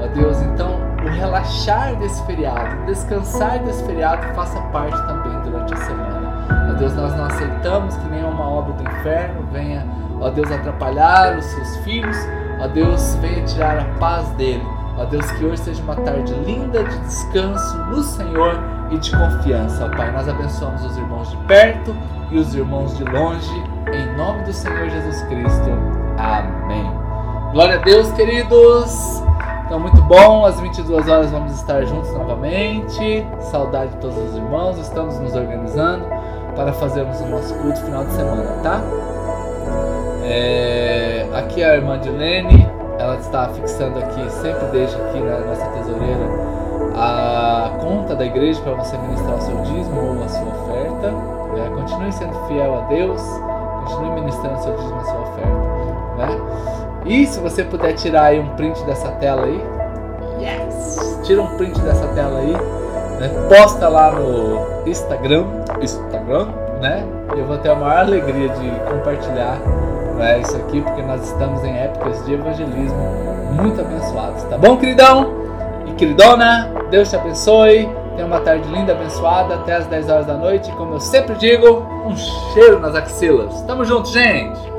Ó 0.00 0.06
Deus, 0.14 0.40
então 0.42 0.78
o 1.04 1.08
relaxar 1.08 1.96
desse 1.96 2.24
feriado, 2.24 2.86
descansar 2.86 3.58
desse 3.58 3.82
feriado 3.82 4.22
faça 4.36 4.60
parte 4.70 4.96
também 5.08 5.40
durante 5.40 5.74
a 5.74 5.78
semana. 5.78 6.32
Ó 6.70 6.74
Deus, 6.74 6.94
nós 6.94 7.16
não 7.16 7.24
aceitamos 7.24 7.96
que 7.96 8.08
nenhuma 8.10 8.48
obra 8.48 8.74
do 8.74 8.82
inferno 8.84 9.44
venha, 9.50 9.84
ó 10.20 10.30
Deus, 10.30 10.52
atrapalhar 10.52 11.36
os 11.36 11.46
seus 11.46 11.78
filhos. 11.78 12.16
Ó 12.60 12.68
Deus, 12.68 13.16
venha 13.16 13.44
tirar 13.44 13.80
a 13.80 13.84
paz 13.98 14.28
dele. 14.34 14.81
Ó 14.98 15.04
Deus, 15.06 15.30
que 15.32 15.44
hoje 15.44 15.62
seja 15.62 15.82
uma 15.82 15.96
tarde 15.96 16.34
linda 16.34 16.84
de 16.84 16.98
descanso 16.98 17.78
no 17.84 18.02
Senhor 18.02 18.58
e 18.90 18.98
de 18.98 19.10
confiança. 19.10 19.86
Ó 19.86 19.96
Pai, 19.96 20.12
nós 20.12 20.28
abençoamos 20.28 20.84
os 20.84 20.96
irmãos 20.96 21.30
de 21.30 21.36
perto 21.38 21.96
e 22.30 22.38
os 22.38 22.54
irmãos 22.54 22.96
de 22.96 23.04
longe, 23.04 23.64
em 23.92 24.16
nome 24.16 24.44
do 24.44 24.52
Senhor 24.52 24.88
Jesus 24.88 25.22
Cristo. 25.22 25.70
Amém. 26.18 26.92
Glória 27.52 27.76
a 27.76 27.82
Deus, 27.82 28.10
queridos. 28.12 29.22
Então, 29.64 29.80
muito 29.80 30.02
bom. 30.02 30.44
Às 30.44 30.60
22 30.60 31.08
horas 31.08 31.30
vamos 31.30 31.52
estar 31.52 31.84
juntos 31.84 32.12
novamente. 32.12 33.26
Saudade 33.40 33.92
de 33.92 33.96
todos 33.98 34.16
os 34.18 34.36
irmãos. 34.36 34.78
Estamos 34.78 35.18
nos 35.18 35.34
organizando 35.34 36.04
para 36.54 36.72
fazermos 36.72 37.20
o 37.20 37.26
nosso 37.26 37.54
culto 37.54 37.80
final 37.80 38.04
de 38.04 38.12
semana, 38.12 38.62
tá? 38.62 38.80
É... 40.22 41.26
Aqui 41.34 41.62
é 41.62 41.70
a 41.70 41.74
irmã 41.76 41.98
Dilene 41.98 42.71
ela 43.02 43.16
está 43.16 43.48
fixando 43.48 43.98
aqui, 43.98 44.30
sempre 44.30 44.64
deixa 44.66 44.96
aqui 44.96 45.18
na 45.18 45.40
nossa 45.40 45.66
tesoureira 45.66 46.24
a 46.94 47.72
conta 47.80 48.14
da 48.14 48.24
igreja 48.24 48.60
para 48.62 48.74
você 48.74 48.96
ministrar 48.96 49.36
o 49.36 49.40
seu 49.40 49.56
dízimo 49.62 50.00
ou 50.00 50.24
a 50.24 50.28
sua 50.28 50.46
oferta. 50.46 51.10
Né? 51.10 51.70
Continue 51.74 52.12
sendo 52.12 52.46
fiel 52.46 52.74
a 52.76 52.80
Deus, 52.86 53.20
continue 53.80 54.20
ministrando 54.20 54.54
o 54.54 54.62
seu 54.62 54.76
dízimo 54.76 54.96
e 54.96 55.00
a 55.00 55.04
sua 55.04 55.20
oferta. 55.20 55.52
Né? 56.16 56.40
E 57.06 57.26
se 57.26 57.40
você 57.40 57.64
puder 57.64 57.94
tirar 57.94 58.24
aí 58.26 58.38
um 58.38 58.50
print 58.50 58.80
dessa 58.84 59.08
tela 59.12 59.46
aí, 59.46 59.60
yes! 60.38 61.20
Tira 61.24 61.42
um 61.42 61.56
print 61.56 61.80
dessa 61.80 62.06
tela 62.08 62.38
aí, 62.38 62.52
né? 62.52 63.48
posta 63.48 63.88
lá 63.88 64.12
no 64.12 64.88
Instagram, 64.88 65.44
Instagram, 65.80 66.48
né? 66.80 67.04
Eu 67.36 67.46
vou 67.46 67.58
ter 67.58 67.70
a 67.70 67.74
maior 67.74 68.00
alegria 68.00 68.48
de 68.48 68.70
compartilhar 68.88 69.56
é 70.22 70.40
isso 70.40 70.56
aqui, 70.56 70.80
porque 70.80 71.02
nós 71.02 71.22
estamos 71.26 71.62
em 71.64 71.76
épocas 71.76 72.24
de 72.24 72.34
evangelismo 72.34 72.98
muito 73.60 73.80
abençoados, 73.80 74.42
tá 74.44 74.56
bom, 74.56 74.76
queridão? 74.76 75.32
E 75.86 75.92
queridona, 75.92 76.70
Deus 76.90 77.10
te 77.10 77.16
abençoe. 77.16 77.88
Tenha 78.14 78.26
uma 78.26 78.40
tarde 78.40 78.68
linda, 78.68 78.92
abençoada, 78.92 79.54
até 79.54 79.74
as 79.74 79.86
10 79.86 80.10
horas 80.10 80.26
da 80.26 80.34
noite. 80.34 80.70
Como 80.72 80.94
eu 80.94 81.00
sempre 81.00 81.34
digo, 81.36 81.86
um 82.06 82.14
cheiro 82.52 82.78
nas 82.78 82.94
axilas. 82.94 83.62
Tamo 83.62 83.84
junto, 83.84 84.08
gente! 84.10 84.71